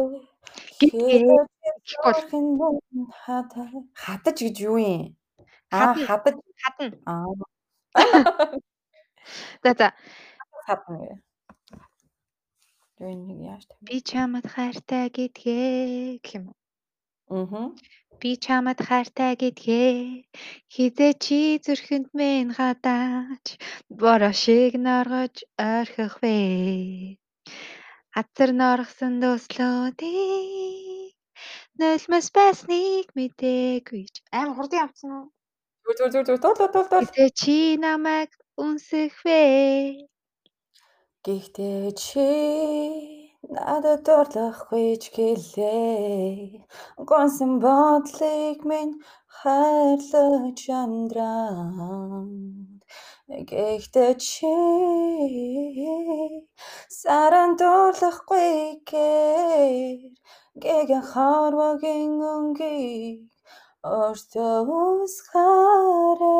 Хадаж 4.03 4.37
гэж 4.45 4.57
юу 4.69 4.77
юм? 4.77 5.17
Аа 5.73 5.93
хадаж 6.07 6.35
хадна. 6.61 6.87
Аа. 7.09 7.33
За 9.63 9.71
за. 9.79 9.87
Хадна 10.65 10.97
гэ. 11.01 11.26
Юу 12.99 13.13
нэг 13.13 13.39
яаж 13.51 13.63
тавь. 13.69 13.85
Би 13.87 13.97
чамд 14.09 14.45
хайртай 14.53 15.05
гэдгээ 15.13 16.17
гэх 16.23 16.33
юм 16.37 16.45
уу? 16.49 17.45
Аа. 17.53 17.69
Би 18.19 18.31
чамд 18.43 18.79
хайртай 18.87 19.33
гэдгээ 19.41 19.93
хизээ 20.73 21.13
чи 21.23 21.39
зүрхэнд 21.63 22.07
минь 22.17 22.55
гадааж 22.57 23.45
бороо 23.99 24.33
шиг 24.43 24.73
норгож 24.85 25.35
орхих 25.77 26.15
вэ. 26.21 26.37
Хазар 28.15 28.51
норгосон 28.61 29.13
дөслүүдийг 29.21 31.13
нулимс 31.79 32.27
байсныг 32.37 33.07
мэдээгүй 33.17 34.03
амар 34.37 34.55
хурдан 34.57 34.81
явцсан 34.85 35.11
уу? 35.17 35.27
Зүр 35.97 36.09
зүр 36.13 36.23
зүр 36.27 36.39
тул 36.41 36.55
тул 36.57 36.69
тул. 36.89 37.05
Хизээ 37.05 37.29
чи 37.41 37.57
намайг 37.85 38.31
үнсэх 38.63 39.13
вэ. 39.25 39.41
Гэхдээ 41.25 41.91
чи 42.01 42.29
надад 43.53 43.99
дурлахгүй 44.05 44.89
ч 45.01 45.03
гэлээ. 45.15 46.61
Гонсон 47.09 47.51
бодлыг 47.63 48.59
минь 48.69 48.95
хайрлаж 49.37 50.61
амдраад. 50.81 52.29
Гэхдээ 53.49 54.13
чи 54.25 54.55
саран 56.99 57.51
дурлахгүй 57.59 58.53
гэр 58.89 59.99
гэгэн 60.63 61.03
харвагийн 61.11 62.13
өнгийг 62.33 63.19
өөртөө 63.95 64.57
усгаарэ. 65.03 66.37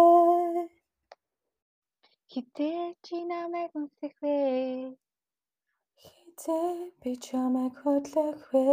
Хитээ 2.38 2.93
чи 3.06 3.17
намайг 3.30 3.71
үнсэх 3.80 4.13
вэ? 4.21 4.38
Хизээ 6.02 6.93
би 7.02 7.12
чамайг 7.26 7.73
хөдлөх 7.82 8.41
вэ? 8.54 8.65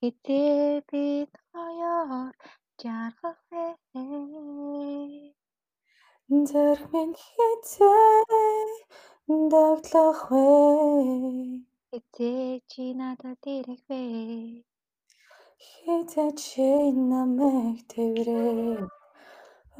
Хизээ 0.00 0.80
бид 0.88 1.32
хоёр 1.52 2.32
жаргах 2.80 3.40
вэ? 3.52 3.66
Зэрх 6.48 6.82
минь 6.92 7.16
хизээ 7.24 8.24
дагтлах 9.52 10.22
вэ? 10.32 10.48
Хизээ 11.92 12.64
чи 12.70 12.84
надад 13.00 13.44
ирэх 13.56 13.82
вэ? 13.88 14.02
Хизээ 15.68 16.30
чи 16.40 16.68
намайг 17.10 17.76
тэрвэрээ 17.92 18.88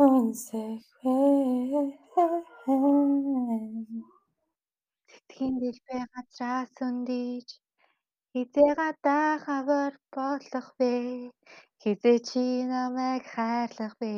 үнсэх 0.05 0.85
вэ? 1.01 2.01
Сэтгэхийн 5.11 5.55
дэлбээ 5.63 6.05
газраас 6.13 6.75
өндийж 6.87 7.49
хизээ 8.33 8.73
гадаа 8.81 9.31
хавар 9.45 9.95
болох 10.15 10.69
вэ? 10.79 10.95
Хизээ 11.83 12.19
чи 12.29 12.45
намайг 12.71 13.25
хайрлах 13.35 13.95
вэ? 14.01 14.13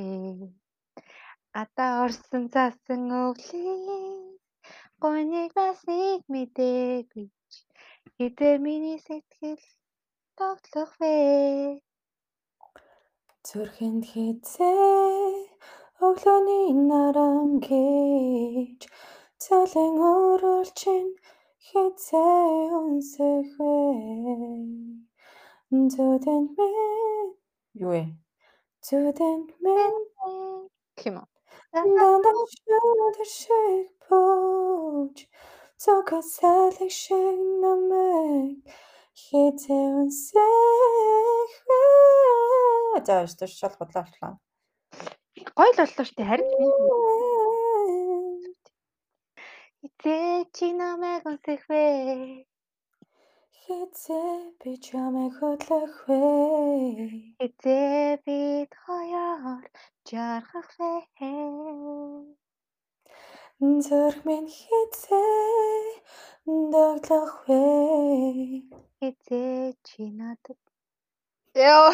Гадаа 1.54 1.92
орсон 2.04 2.44
цасан 2.52 3.02
өвлийн 3.26 3.84
гоныг 5.02 5.50
басныг 5.58 6.22
мэдээгүй 6.32 7.26
ч 7.50 7.52
хизээ 8.16 8.54
миний 8.64 8.98
сэтгэл 9.06 9.64
тоглох 10.38 10.92
вэ? 11.00 11.16
Зүрхэнд 13.46 14.02
хизээ 14.10 15.46
өглөөний 16.06 16.70
наран 16.90 17.50
гэж 17.62 18.80
Цалин 19.42 19.96
өрүүлчин 20.02 21.06
хизээ 21.66 22.74
үнсэх 22.78 23.50
вэ? 23.58 23.76
Зүдэнд 25.92 26.50
минь 26.58 27.32
юу 27.84 27.94
вэ? 27.94 28.02
Зүдэнд 28.86 29.48
минь 29.62 30.02
гэх 30.96 31.06
юм 31.06 31.16
уу? 31.22 31.28
Дандаа 31.72 32.34
шүдэр 32.54 33.28
шиг 33.38 33.86
бууж 34.06 35.16
цогц 35.82 36.26
салхи 36.36 36.88
шиг 37.00 37.38
намайг 37.62 38.58
хизээ 39.22 39.86
үнсэх 40.02 41.52
вэ? 41.66 41.82
За 43.06 43.14
өстөш 43.26 43.52
шал 43.60 43.74
бодлоо 43.78 44.02
боллоо. 44.06 44.34
Гоё 45.56 45.70
л 45.72 45.76
боллоо 45.78 46.04
штэ 46.08 46.22
харин 46.28 46.50
Хизээ 49.78 50.46
чи 50.54 50.66
намайг 50.78 51.22
үнсэх 51.30 51.62
вэ? 51.70 51.86
Хизээ 53.60 54.34
би 54.60 54.70
чамайг 54.84 55.34
хөдлөх 55.38 55.94
вэ? 56.06 56.22
Хизээ 57.38 58.22
бид 58.24 58.70
хоёр 58.84 59.62
жаргах 60.08 60.70
вэ? 60.78 60.92
Зүрх 63.84 64.18
минь 64.26 64.50
хизээ 64.58 66.02
даглах 66.72 67.34
вэ? 67.46 67.62
Хизээ 68.98 69.74
чи 69.86 70.02
надад 70.18 70.60
Яа. 71.54 71.92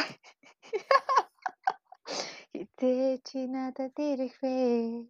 Хизээ 2.79 3.23
чи 3.23 3.47
надад 3.47 3.95
ирэх 3.95 4.35
вэ? 4.43 5.07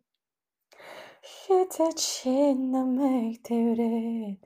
Хизээ 1.25 1.93
чи 1.97 2.53
намайг 2.53 3.41
тэрвэрэд 3.41 4.41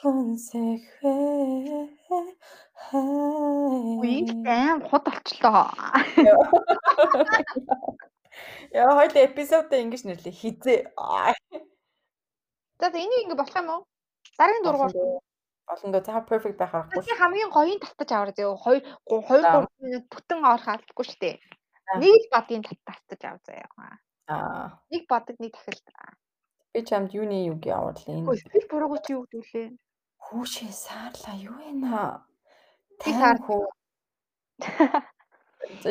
хүнсэх 0.00 0.80
вэ? 1.04 1.16
Үеийн 4.00 4.48
аим 4.48 4.80
хот 4.88 5.04
болчлоо. 5.04 5.68
Яа 8.72 8.92
хоёул 8.96 9.16
эпизодыг 9.28 9.80
ингэж 9.84 10.02
нэрлэе. 10.08 10.32
Хизээ. 10.32 10.80
За 12.80 12.86
энийг 12.88 13.28
ингэ 13.28 13.36
болох 13.36 13.56
юм 13.60 13.68
уу? 13.76 13.82
Дараагийн 14.40 14.64
дургуур 14.64 15.20
олон 15.72 15.90
доо 15.92 16.00
цаа 16.00 16.24
perfect 16.24 16.56
байх 16.56 16.72
аргагүй. 16.74 17.04
Би 17.04 17.12
хамгийн 17.20 17.50
гоёыг 17.52 17.80
татаж 17.84 18.10
аваад 18.12 18.36
зөө 18.40 18.56
2 18.56 18.80
2 19.20 19.44
3 19.44 19.68
минут 19.84 20.04
бүтэн 20.12 20.40
орох 20.52 20.68
албагүй 20.72 21.04
шүү 21.06 21.20
дээ. 21.20 21.36
Нэг 22.00 22.12
л 22.22 22.26
бадгийн 22.32 22.62
татаж 22.64 23.22
ав 23.28 23.38
заяа. 23.44 23.98
Аа. 24.28 24.80
Нэг 24.90 25.04
бодог 25.10 25.36
нэг 25.42 25.52
дахил. 25.52 25.80
Би 26.72 26.80
чамд 26.88 27.12
юуны 27.12 27.44
юг 27.52 27.60
явуулъя. 27.66 28.24
Хөөе 28.24 28.64
буруугүй 28.70 29.00
чи 29.04 29.12
юу 29.12 29.28
гэдүүлээ. 29.28 29.68
Хүүшээ 30.24 30.72
саарлаа 30.72 31.36
юу 31.36 31.56
вэ 31.60 31.72
наа? 31.76 32.24
Тайван 32.96 33.38
хүү. 33.44 33.64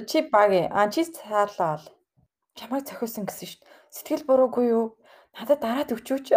Чи 0.10 0.20
баг 0.34 0.52
аа 0.72 0.90
чи 0.90 1.04
саарлаа 1.06 1.78
бол. 1.78 1.88
Чамайг 2.58 2.84
цохиосон 2.90 3.26
гэсэн 3.30 3.48
шүү 3.48 3.60
дээ. 3.62 3.70
Сэтгэл 3.96 4.28
буруугүй 4.28 4.66
юу? 4.74 4.86
Надад 5.36 5.60
дараад 5.64 5.94
өчөөч. 5.96 6.34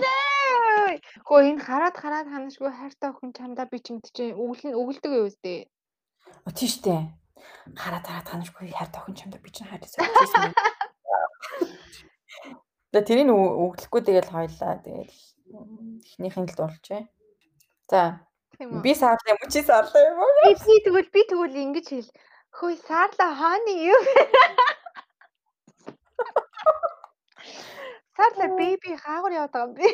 Нээ. 0.00 0.98
Хөө 1.26 1.40
энэ 1.50 1.62
хараад 1.62 1.96
хараад 2.00 2.26
ханашгүй 2.32 2.70
хайртай 2.74 3.10
охин 3.10 3.30
чамдаа 3.36 3.66
би 3.70 3.78
чимд 3.78 4.06
чи 4.16 4.34
өглөн 4.34 4.74
өгөлдөг 4.74 5.12
юу 5.14 5.28
вэ? 5.30 5.70
Тийш 6.58 6.82
дээ. 6.82 7.02
Хараад 7.76 8.06
хараад 8.06 8.28
ханашгүй 8.30 8.72
хайртай 8.72 9.00
охин 9.00 9.16
чамдаа 9.18 9.40
би 9.42 9.50
чинь 9.50 9.68
хайрлаж 9.68 9.92
байсан. 9.92 10.52
Тэгээ 12.92 13.06
тэрийг 13.08 13.28
өглөхгүй 13.28 14.00
тэгэл 14.08 14.32
хоёлаа 14.32 14.80
тэгэл 14.80 15.12
эхнийхэн 16.16 16.48
л 16.48 16.56
дуулжээ. 16.56 17.02
За. 17.90 18.24
Би 18.56 18.92
саарлаа 18.96 19.36
юм 19.36 19.40
уу 19.42 19.50
чи 19.52 19.60
саарлаа 19.60 20.02
юм 20.08 20.18
уу? 20.22 20.32
Би 20.48 20.80
тэгвэл 20.80 21.10
би 21.12 21.22
тэгвэл 21.28 21.56
ингэж 21.64 21.86
хэл. 21.92 22.10
Хөөе 22.56 22.76
саарлаа 22.88 23.30
хааны 23.36 23.74
юу? 23.92 24.00
Саарлаа 28.16 28.48
беби 28.56 28.96
хаагур 28.96 29.32
яваад 29.36 29.52
байгаа 29.52 29.68
юм 29.68 29.72
би. 29.76 29.86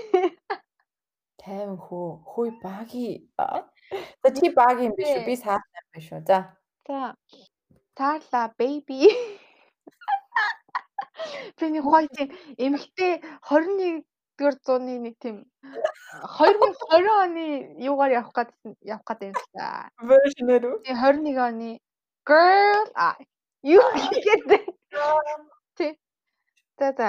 50 1.43 1.75
хөө. 1.75 2.11
Хөөе 2.23 2.53
баги. 2.63 3.27
За 4.23 4.29
чи 4.31 4.47
баги 4.55 4.87
юм 4.87 4.95
биш 4.95 5.11
үү? 5.11 5.27
Би 5.27 5.35
саарлаа 5.35 5.81
юм 5.83 5.91
биш 5.91 6.09
үү? 6.15 6.23
За. 6.23 6.62
За. 6.93 7.17
Саарлаа 7.97 8.53
беби. 8.59 9.09
Би 11.57 11.67
нэг 11.73 11.85
гоё 11.89 12.09
тийм 12.13 12.29
эмэгтэй 12.65 13.13
21 13.49 14.05
дэх 14.37 14.61
зууны 14.67 15.01
нэг 15.01 15.17
тийм 15.23 15.37
2020 16.37 17.09
оны 17.25 17.45
юугаар 17.89 18.13
явах 18.21 18.33
гээд 18.37 18.51
явах 18.93 19.09
гээд 19.09 19.33
юм 19.33 19.37
та. 19.57 19.89
Version-ээр 20.05 20.65
үү? 20.69 20.77
Тийм 20.85 20.97
21 21.01 21.41
оны 21.49 21.71
girl 22.29 22.89
а 22.93 23.17
юу 23.65 23.89
гэдэг. 24.29 24.65
Тий. 25.79 25.93
За 26.77 26.93
за. 26.93 27.09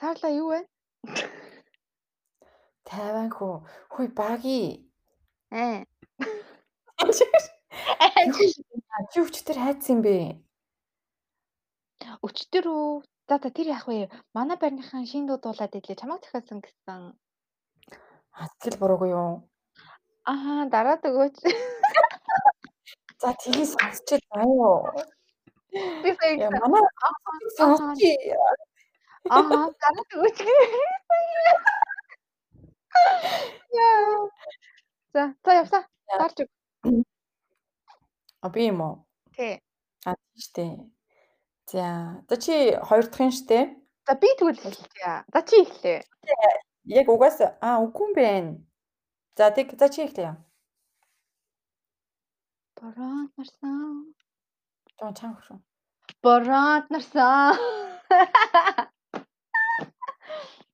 Сарла 0.00 0.28
юу 0.40 0.48
вэ? 0.56 0.60
Тайван 2.88 3.28
хүү. 3.28 3.54
Хүй 3.92 4.08
баги. 4.08 4.88
Аа. 5.52 5.84
Чи 9.12 9.18
өчтөр 9.20 9.58
хайцсан 9.58 9.98
бэ? 10.04 10.38
Өчтөр 12.22 12.64
үү? 12.70 13.02
За 13.28 13.38
за 13.42 13.50
тэр 13.50 13.66
яах 13.72 13.86
вэ? 13.88 14.08
Манай 14.36 14.56
байрныхан 14.60 15.06
шин 15.10 15.26
дуу 15.26 15.38
дуулаад 15.42 15.74
идлээ. 15.74 15.98
Чамайг 15.98 16.20
дахиадсан 16.22 16.60
гэсэн. 16.62 17.02
А 18.34 18.48
тэгэл 18.60 18.78
буруугүй 18.80 19.10
юу? 19.10 19.48
Аа, 20.24 20.68
дараад 20.70 21.02
өгөөч. 21.08 21.36
За 23.22 23.30
тгий 23.40 23.66
сонсчээ 23.66 24.20
заяа. 24.30 24.74
Би 26.02 26.10
сая 26.18 26.34
Яа 26.46 26.50
манай 26.62 26.82
сонсчээ. 27.58 28.36
Аа, 29.30 29.72
дараад 29.82 30.10
өгөөч. 30.14 30.38
Яа. 33.84 34.30
За, 35.14 35.22
за 35.44 35.50
явсаа. 35.62 35.82
Гарч 36.20 36.36
өг. 36.44 36.50
А 38.44 38.48
би 38.52 38.68
юм 38.68 38.80
уу? 38.80 39.06
Тий. 39.32 39.60
А 40.04 40.14
тийштэй. 40.34 40.76
За. 41.66 42.20
За 42.28 42.36
чи 42.36 42.76
хоёр 42.76 43.08
дахь 43.08 43.24
нь 43.24 43.32
штэ. 43.32 43.72
За 44.06 44.12
би 44.20 44.28
тэгвэл 44.36 44.60
хэлчихье. 44.60 45.24
За 45.32 45.40
чи 45.48 45.56
эхлэе. 45.64 46.04
Яг 46.84 47.08
угаасаа 47.08 47.56
аа 47.64 47.80
үгүй 47.80 48.04
юм 48.04 48.12
байна. 48.12 48.52
За 49.36 49.48
тэг 49.56 49.72
за 49.80 49.88
чи 49.88 50.04
эхлэе. 50.04 50.36
Бороод 52.76 53.32
нарсан. 53.38 54.12
Жоо 55.00 55.12
чанга 55.16 55.40
шүү. 55.46 55.58
Бороод 56.20 56.84
нарсан. 56.92 57.56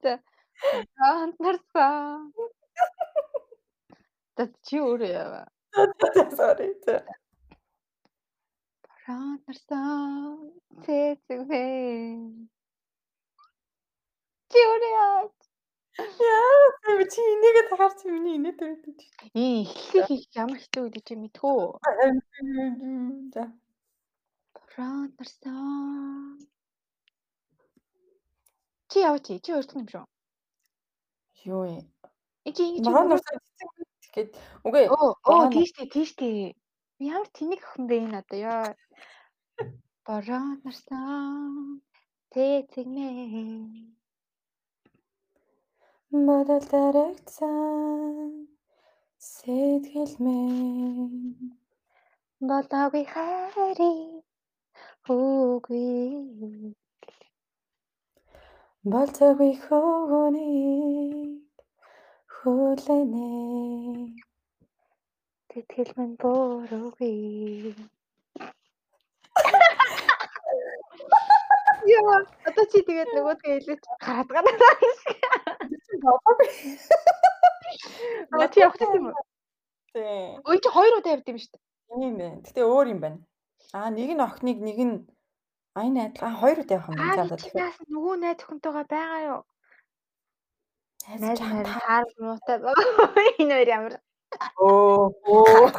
За. 0.02 0.18
Бороод 0.98 1.38
нарсан. 1.38 2.34
За 4.36 4.42
чи 4.66 4.82
өөрөө 4.82 5.14
яа. 5.14 5.46
Sorry. 6.36 6.74
За. 6.84 7.04
Бороод 8.82 9.40
нарсан. 9.46 10.50
Цэцэгвэ. 10.82 11.64
Чи 14.50 14.58
өөрөө 14.70 14.92
яа. 14.98 15.30
Би 16.98 17.04
чи 17.12 17.20
энийгээ 17.34 17.64
тахаар 17.70 17.92
чи 17.98 18.10
миний 18.10 18.36
инээд 18.38 18.58
өрөдөж. 18.66 19.00
Ий, 19.34 19.62
эхлэх 19.62 20.10
их 20.10 20.24
ямар 20.34 20.58
хэцүү 20.58 20.82
гэдэг 20.90 21.02
чи 21.06 21.14
мэдхүү. 21.22 21.62
За. 23.34 23.44
Бороод 24.54 25.12
нарсан. 25.18 26.38
Чи 28.90 28.98
яваач. 29.06 29.26
Чи 29.38 29.50
хоёр 29.54 29.66
дахь 29.66 29.78
юм 29.78 29.86
шүү. 29.86 30.06
Юу 31.46 31.62
вэ? 31.62 31.78
Э 32.46 32.50
чи 32.56 32.62
ингэж 32.66 32.84
Бороо 32.90 33.06
нарсан 33.14 33.38
гэхэд 34.12 34.28
үгүй. 34.66 34.84
Оо, 34.90 35.14
оо 35.30 35.44
тийштэй, 35.54 35.86
тийштэй. 35.94 36.36
Ямар 36.98 37.28
тэнэг 37.34 37.62
охин 37.64 37.84
бэ 37.88 37.96
энэ 38.04 38.18
одоо 38.20 38.38
ёо. 38.52 38.66
Бороод 40.06 40.61
нарсан. 40.64 41.82
Тэцэгмээ. 42.32 44.00
Бодол 46.11 46.64
дарагцсан 46.70 48.50
сэтгэл 49.28 50.14
минь 50.24 51.54
болоогүй 52.48 53.04
хайрыг 53.12 54.24
үгүй 55.06 55.86
болцоогүй 58.92 59.52
хөөнийг 59.64 61.49
хүлэнэ 62.41 63.28
тэтгэл 65.53 65.93
минь 65.97 66.16
буруугүй 66.16 67.76
Яа, 71.91 72.16
одоо 72.49 72.64
чи 72.72 72.80
тэгээд 72.80 73.12
нөгөөдгөө 73.12 73.55
илүүч 73.61 73.84
гараад 74.01 74.28
гараад. 74.32 74.57
Аа 78.32 78.49
чи 78.49 78.64
явах 78.64 78.76
тийм 78.80 79.05
үү? 79.12 79.14
Тий. 79.93 80.41
Өө 80.41 80.57
чи 80.64 80.68
хоёр 80.72 80.97
удаа 80.97 81.12
явд 81.20 81.28
юм 81.28 81.38
шүү 81.45 81.53
дээ. 81.53 81.62
Тийм 81.93 82.16
ээ. 82.24 82.32
Гэтэ 82.49 82.61
өөр 82.64 82.86
юм 82.97 83.01
байна. 83.05 83.20
Аа 83.76 83.93
нэг 83.93 84.16
нь 84.16 84.24
охиныг 84.24 84.59
нэг 84.64 84.78
нь 84.80 84.97
энэ 85.76 86.01
адилхан 86.09 86.41
хоёр 86.41 86.64
удаа 86.64 86.76
явах 86.80 86.88
юм 86.88 86.97
байна. 87.05 87.36
Аа 87.68 87.76
нөгөө 87.84 88.14
найз 88.16 88.41
охинтойгоо 88.45 88.84
байгаа 88.88 89.20
юу? 89.28 89.41
Найз 91.09 91.20
найз 91.20 91.40
таар 91.40 92.05
муутай. 92.18 92.57
Энэ 93.40 93.55
хоёр 93.57 93.68
ямар 93.68 93.94
Оо 94.57 95.11
оо. 95.24 95.70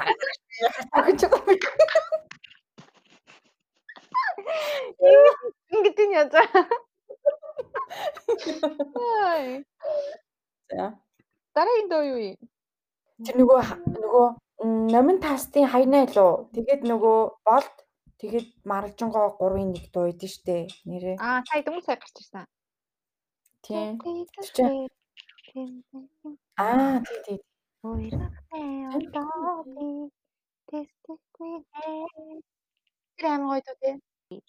Ч 1.19 1.23
юм. 5.01 5.37
Ингээд 5.71 5.99
энэ 6.03 6.15
яа. 6.19 6.27
За. 10.69 10.85
Дараагийн 11.55 11.89
дуу 11.91 12.03
юу 12.11 12.19
юм? 12.31 12.37
Тэр 13.25 13.35
нөгөө 13.41 13.61
нөгөө 14.03 14.27
номин 14.93 15.17
тастын 15.23 15.71
хаянаа 15.71 16.05
илүү. 16.07 16.31
Тэгээд 16.55 16.81
нөгөө 16.91 17.19
болт 17.47 17.75
тэгээд 18.21 18.47
маргалжингоо 18.69 19.27
3-ын 19.39 19.69
1 19.75 19.93
дуу 19.93 20.05
идэв 20.11 20.31
штэ 20.31 20.67
нэрээ. 20.89 21.15
Аа 21.19 21.43
сая 21.47 21.61
дөнгөж 21.65 21.85
сая 21.85 21.99
гарч 22.01 22.15
ирсэн. 22.19 22.45
Тийм. 23.65 23.99
Аа 25.53 27.03
тий 27.03 27.19
тий. 27.25 27.39
Тэр 27.91 28.13
аим 33.27 33.41
гоё 33.49 33.61
дуу 33.65 33.75
тий. 33.81 34.39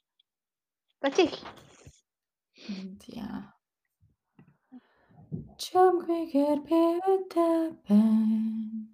Бачи. 1.02 1.24
Яа. 3.18 3.40
Чамгүйгээр 5.62 6.58
бэвэтэй 6.68 7.58
байна. 7.86 8.86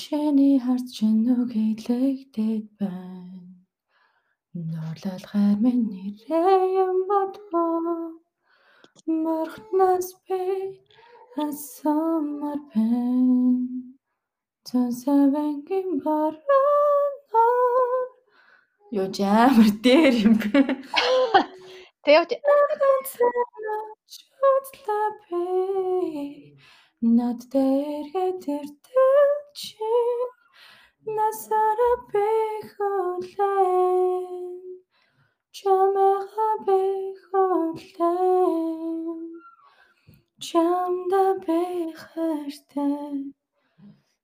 Чиний 0.00 0.56
харц 0.64 0.86
чинь 0.96 1.24
нүгэлэгдээд 1.24 2.66
байна. 2.80 3.64
Норлол 4.72 5.24
гар 5.32 5.56
минь 5.62 5.88
нэрээ 5.90 6.84
юм 6.84 6.98
бодгоо. 7.08 8.20
Морхнаас 9.22 10.08
би 10.26 10.40
асуумар 11.42 12.60
байна. 12.72 13.48
Цонсавэнгийн 14.66 15.88
баруунаар 16.04 18.08
Юу 19.00 19.08
жаамар 19.16 19.70
дээр 19.84 20.14
юм 20.26 20.34
бэ? 20.40 20.60
Тэвч 22.04 22.30
чутлапэ 24.14 25.44
над 27.16 27.40
дээргээ 27.52 28.32
тэртэл 28.44 29.32
чи 29.58 29.90
насара 31.16 31.92
бэхулэн 32.10 33.56
чамага 35.56 36.50
бэхулэн 36.66 37.84
чамда 40.42 41.24
бэхэртэй 41.44 43.34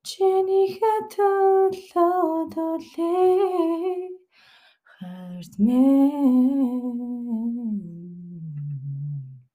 чиний 0.03 0.67
хэтөлөө 0.75 2.51
төлөө 2.53 4.11
хайрт 4.93 5.53
минь 5.65 6.51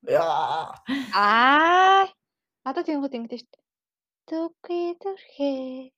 Яа. 0.07 0.73
Аа. 1.19 2.07
Одоо 2.63 2.83
тэнгууд 2.87 3.17
ингэдэж 3.19 3.43
шүү 3.43 3.51
дээ. 3.53 3.65
Түки 4.31 4.81
төрхээ 5.03 5.91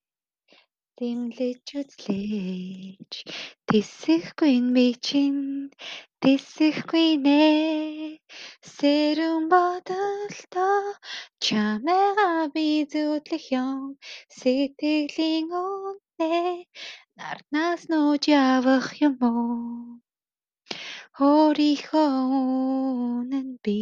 дэмлэж 0.99 1.67
үзлээч 1.81 3.13
тэсэхгүй 3.69 4.57
би 4.75 4.87
чинь 5.07 5.71
тэсэхгүй 6.23 7.11
нэ. 7.25 7.45
Сэрэн 8.75 9.47
бодолтой 9.53 10.87
чамайга 11.45 12.31
би 12.55 12.67
зүтлэх 12.91 13.45
юм 13.63 13.95
сэтгэлийн 14.39 15.49
үнэ 15.55 16.67
нарнаас 17.19 17.83
нууж 17.91 18.25
явах 18.27 18.89
юм 19.07 19.17
уу? 19.23 20.03
Өөрийнхөө 21.31 22.11
үнэн 23.23 23.49
би. 23.63 23.81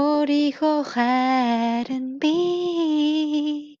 Өөрийнхөө 0.00 0.78
хайрын 0.92 2.06
би 2.22 3.75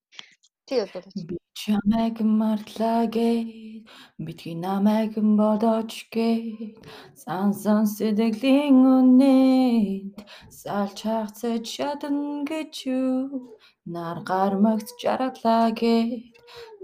чи 0.68 0.74
ядлаа 0.82 1.02
би 1.28 1.36
чамайг 1.60 2.16
марлаа 2.40 3.02
гээд 3.16 3.86
Битгий 4.26 4.56
намайг 4.66 5.12
бодож 5.38 5.92
гээд 6.14 6.82
сансан 7.22 7.82
сэтгэлийн 7.96 8.78
үнэнд 8.96 10.14
салж 10.60 10.98
хагцаж 11.06 11.62
чадна 11.74 12.42
гэж 12.50 12.74
юу? 12.98 13.54
Нар 13.94 14.18
гармагц 14.28 14.88
жаргалаа 15.02 15.70
гээд 15.80 16.34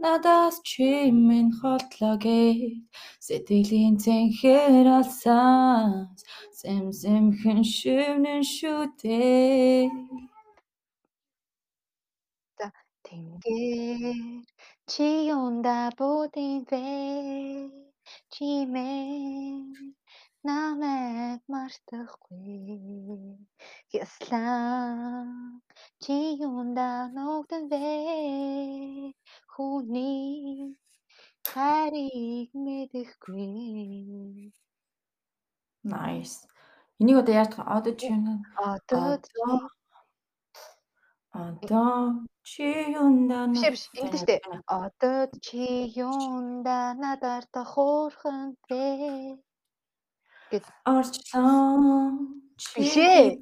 надаас 0.03 0.57
чи 0.69 1.11
минь 1.27 1.53
холтлоо 1.59 2.17
гээд 2.25 2.87
сэтгэлийн 3.27 3.97
цэнхэр 4.03 4.87
алсан 4.99 5.91
зэм 6.59 6.85
зэмхэн 7.01 7.61
шивнэн 7.75 8.43
шүтээ 8.55 9.91
Тэнгэр 13.13 14.17
чи 14.91 15.07
юунда 15.37 15.79
будин 15.99 16.65
вэ 16.71 16.87
чимээ 18.33 19.69
намайг 20.49 21.41
мартахгүй 21.53 22.57
Хяслан 23.93 25.29
чи 26.03 26.17
юунда 26.47 26.89
ногдон 27.17 27.63
вэ 27.73 27.85
хүний 29.53 30.73
хайрыг 31.53 32.49
мэдэхгүй 32.65 33.47
Nice. 35.85 36.37
Энийг 37.01 37.17
одоо 37.21 37.35
яаж 37.43 37.53
одоо 37.77 37.95
чи? 38.01 38.09
Одоо 38.57 39.21
одоо 41.33 42.29
чи 42.45 42.93
юунда 42.93 43.49
биш 43.49 43.65
биш 43.73 43.85
ингэдэж 43.97 44.21
штэ. 44.21 44.37
Одоо 44.69 45.33
чи 45.41 45.89
юунда 45.97 46.93
надаар 46.95 47.45
тохуурхан 47.55 48.57
бэ 48.69 48.85
гэд 50.53 50.65
орчлоо. 50.85 52.13
Биш 52.77 52.97
ээ. 52.97 53.41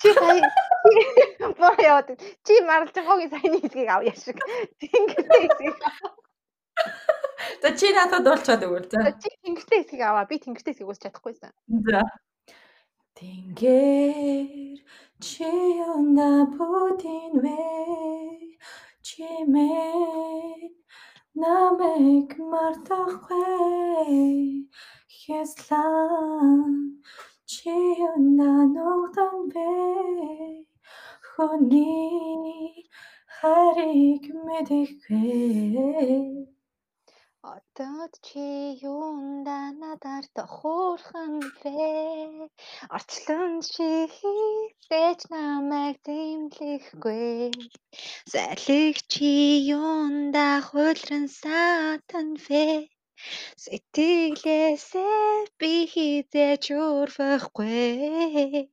Чи 0.00 0.08
сая 0.14 0.42
боо 1.58 1.74
яваад 1.90 2.08
чи 2.46 2.52
марлжгоогийн 2.68 3.30
саяны 3.34 3.58
хэсгийг 3.60 3.90
авъя 3.90 4.14
шиг. 4.14 4.38
Тэнгэртэй 4.78 5.40
хэсгийг. 5.42 5.76
За 7.62 7.68
чи 7.78 7.86
надад 7.96 8.22
дуулчаад 8.22 8.62
өгвөл 8.62 8.86
за. 8.86 9.10
Чи 9.18 9.28
тэнгэртэй 9.42 9.78
хэсгийг 9.82 10.02
аваа. 10.06 10.30
Би 10.30 10.38
тэнгэртэй 10.38 10.70
хэсгийг 10.70 10.90
үсч 10.92 11.02
чадахгүйсэн. 11.02 11.50
За. 11.88 12.04
Тэнгэр 13.18 14.78
чи 15.24 15.50
юуна 15.88 16.30
будин 16.54 17.32
вэ? 17.42 17.62
Чимээ 19.06 20.58
намайг 21.40 22.30
мартахгүй 22.50 24.42
хэслан 25.18 26.72
чи 27.50 27.74
юуна 28.08 28.52
ногдон 28.74 29.36
бэ? 29.52 29.70
Хүний 31.30 32.90
хариг 33.36 34.24
мэдэхгүй 34.44 36.53
Одоо 37.52 38.08
чи 38.24 38.46
юунда 38.90 39.58
надаар 39.80 40.24
тохуурхан 40.36 41.32
бэ? 41.60 41.76
Орчлон 42.96 43.52
чи 43.72 43.88
хийдэж 44.16 45.20
намайг 45.32 45.96
дэмлэхгүй. 46.06 47.52
Залиг 48.32 48.96
чи 49.12 49.32
юунда 49.76 50.48
хуйлран 50.68 51.26
саатан 51.40 52.28
вэ? 52.44 52.66
Сэтгэлээсээ 53.62 55.28
би 55.58 55.72
хизээж 55.92 56.64
урвахгүй. 56.72 58.72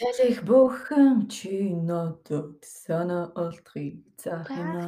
Салих 0.00 0.38
бүхэн 0.48 1.28
чи 1.34 1.52
надад 1.88 2.56
санаа 2.64 3.26
олдохыг 3.42 3.96
заахна. 4.22 4.84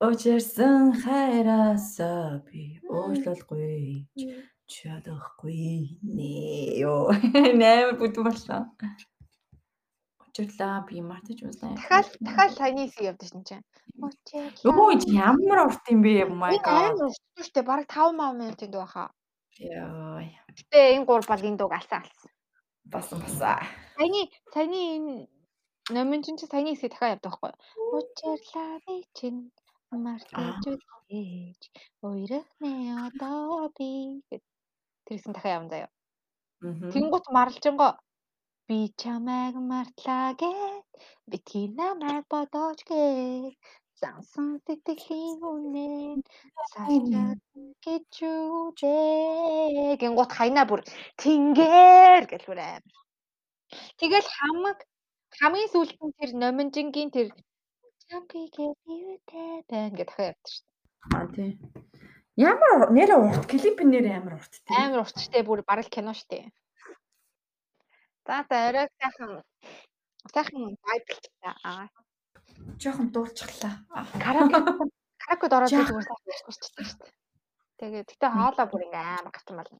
Учирсан 0.00 0.96
хайраасаа 0.96 2.40
би 2.48 2.80
уушлахгүй 2.88 4.08
чадахгүй 4.64 6.00
нэ 6.16 6.32
ёо. 6.80 7.12
Нээр 7.60 8.00
бүдүүн 8.00 8.24
боллоо. 8.32 8.62
Учирлаа 10.24 10.88
би 10.88 11.04
мартаж 11.04 11.44
үзлээ. 11.44 11.76
Дахиад 11.76 12.08
дахиад 12.16 12.52
саяны 12.56 12.88
хэсэг 12.88 13.12
явдаж 13.12 13.28
чинь 13.28 13.44
чинь. 13.44 13.64
Юу 14.64 14.88
ямар 15.04 15.68
урт 15.68 15.84
юм 15.92 16.00
бэ? 16.00 16.24
Oh 16.24 16.32
my 16.32 16.56
god. 16.64 16.96
Амар 16.96 17.12
урт 17.12 17.20
шүү 17.36 17.52
дээ. 17.60 17.68
Бараг 17.68 17.92
5 17.92 18.40
минутын 18.40 18.72
дуу 18.72 18.88
хаа. 18.88 19.12
Яа. 19.60 20.24
Гэтэ 20.56 20.96
энэ 20.96 21.04
гур 21.04 21.28
энэ 21.28 21.60
дууг 21.60 21.76
алсан 21.76 22.00
алсан. 22.00 22.32
Басан 22.88 23.20
басаа. 23.20 23.60
Саяны 24.00 24.32
саяны 24.48 24.80
энэ 24.96 25.14
номын 25.92 26.24
чинь 26.24 26.40
саяны 26.40 26.72
хэсэг 26.72 26.96
дахиад 26.96 27.20
явдаг 27.20 27.36
байхгүй. 27.36 27.52
Учирлаа 28.00 28.80
би 28.88 29.04
чинь 29.12 29.52
Мартаж 29.90 30.62
үзэж 30.70 31.62
уйрахны 32.06 32.72
одоо 33.06 33.66
би 33.76 34.22
тэрсэн 35.06 35.32
дахиад 35.34 35.54
явна 35.56 35.70
заяа. 35.72 35.90
Тэнгуут 36.94 37.26
марлжинго 37.34 37.88
би 38.68 38.78
чамайг 39.00 39.54
мартлаа 39.70 40.28
гэд 40.42 40.86
битгий 41.30 41.66
намайг 41.80 42.24
бодож 42.30 42.78
гэд 42.90 43.58
зансан 44.00 44.62
сэтгэлийн 44.64 45.42
үнэн 45.52 46.20
саачаад 46.72 47.40
гэж 47.84 48.14
үдээ 48.62 49.98
гингууд 50.00 50.32
хайна 50.38 50.62
бүр. 50.70 50.80
Тэнгэр 51.20 52.22
гэл 52.30 52.46
бүр 52.46 52.60
амар. 52.62 52.94
Тэгэл 53.98 54.28
хамаг 54.38 54.78
хамгийн 55.38 55.70
сүүлд 55.72 55.98
нь 56.06 56.16
тэр 56.18 56.30
номинжингийн 56.42 57.10
тэр 57.10 57.28
Чампигээ 58.10 58.74
биетэй 58.82 59.62
байна 59.70 59.94
гэх 59.94 60.10
дахиад 60.10 60.34
явдаг 60.34 60.50
шүү 60.50 60.66
дээ. 60.66 61.14
Аа 61.14 61.26
тий. 61.30 61.50
Ямар 62.34 62.90
нэрээ 62.90 63.18
урт 63.22 63.44
клипийн 63.46 63.90
нэр 63.94 64.06
амар 64.18 64.34
урт 64.42 64.54
тий. 64.66 64.74
Амар 64.74 65.06
урт 65.06 65.14
штэ 65.14 65.46
бүр 65.46 65.62
бараг 65.62 65.86
кино 65.94 66.10
штэ. 66.10 66.50
За 68.26 68.42
за 68.50 68.56
орой 68.66 68.90
сайхан 68.98 69.32
сайхан 70.34 70.62
байдлаа. 70.82 71.54
Аа. 71.62 71.86
Жохон 72.82 73.14
дуулчихлаа. 73.14 73.74
Караоке 74.18 74.58
караокед 75.22 75.54
ороод 75.54 75.70
зүгээр 75.70 76.06
сайхан 76.10 76.34
ярьчихсан 76.34 76.84
шүү 76.90 76.98
дээ. 76.98 77.14
Тэгээд 77.78 78.08
гэтээ 78.10 78.30
хоолоо 78.34 78.66
бүр 78.66 78.82
ингээм 78.90 79.18
амар 79.22 79.34
гацсан 79.34 79.54
байна. 79.54 79.78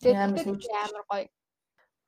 Тэгээд 0.00 0.16
амар 0.16 1.04
гоё. 1.12 1.28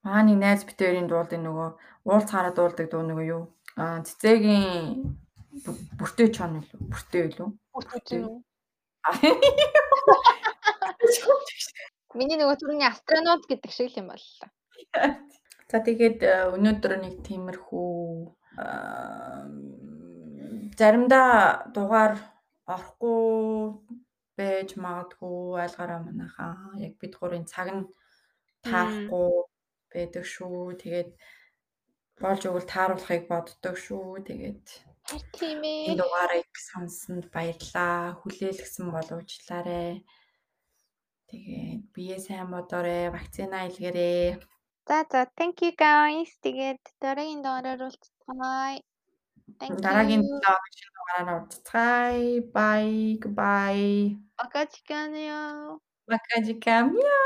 Мааны 0.00 0.32
найз 0.32 0.64
битэрийн 0.64 1.12
дуулдаг 1.12 1.40
нөгөө 1.44 1.68
уул 2.08 2.24
цаараа 2.24 2.56
дуулдаг 2.56 2.88
дуу 2.88 3.04
нөгөө 3.04 3.26
юу? 3.36 3.42
Аа 3.80 4.04
цэцэгийн 4.04 5.16
бүртээ 5.96 6.28
чон 6.36 6.60
үү? 6.60 6.68
Бүртээ 6.92 7.40
юу? 7.40 7.56
Бүртээ 7.72 8.20
юу? 8.20 8.44
Миний 12.18 12.36
нөгөө 12.36 12.60
түрүүний 12.60 12.92
астронавт 12.92 13.48
гэдэг 13.48 13.72
шиг 13.72 13.96
юм 13.96 14.12
боллоо. 14.12 14.48
За 15.72 15.80
тэгээд 15.80 16.20
э, 16.20 16.52
өнөөдөр 16.52 16.92
нэг 17.00 17.24
тиймэрхүү 17.24 17.96
заримдаа 20.76 21.64
дугаар 21.72 22.20
орохгүй 22.68 23.80
байж 24.36 24.76
магадгүй 24.76 25.56
айлгаараа 25.64 26.04
манайхаа 26.04 26.76
яг 26.84 27.00
бид 27.00 27.16
гурийн 27.16 27.48
цаг 27.48 27.72
нь 27.72 27.88
таарахгүй 28.60 29.48
байдаг 29.92 30.24
шүү. 30.28 30.76
Тэгээд 30.82 31.10
болж 32.20 32.44
өгвөл 32.44 32.68
тааруулахыг 32.68 33.24
боддог 33.32 33.76
шүү. 33.80 34.20
Тэгээд 34.28 34.66
тийм 35.32 35.64
ээ. 35.64 35.96
Энэ 35.96 36.00
дугаарыг 36.04 36.52
сонссонд 36.52 37.32
баярлалаа. 37.32 38.20
Хүлээлгсэн 38.20 38.86
боловчлаарэ. 38.92 40.04
Тэгээд 41.32 41.82
бие 41.96 42.16
сайн 42.20 42.52
бодоорой. 42.52 43.08
Вакцина 43.08 43.66
илгээрэй. 43.66 44.36
За 44.84 45.04
за 45.08 45.24
thank 45.38 45.64
you 45.64 45.72
guys. 45.72 46.30
Тэгээд 46.44 46.84
дараагийн 47.00 47.40
дугаараар 47.40 47.80
уулзцгаая. 47.88 48.84
Дараагийн 49.58 50.22
дугаараар 50.28 51.28
уулзцгаая. 51.40 52.44
Bye. 52.52 53.16
Goodbye. 53.22 54.20
Пока 54.36 54.66
чиканио. 54.68 55.80
Пока 56.04 56.36
чиканио. 56.44 57.20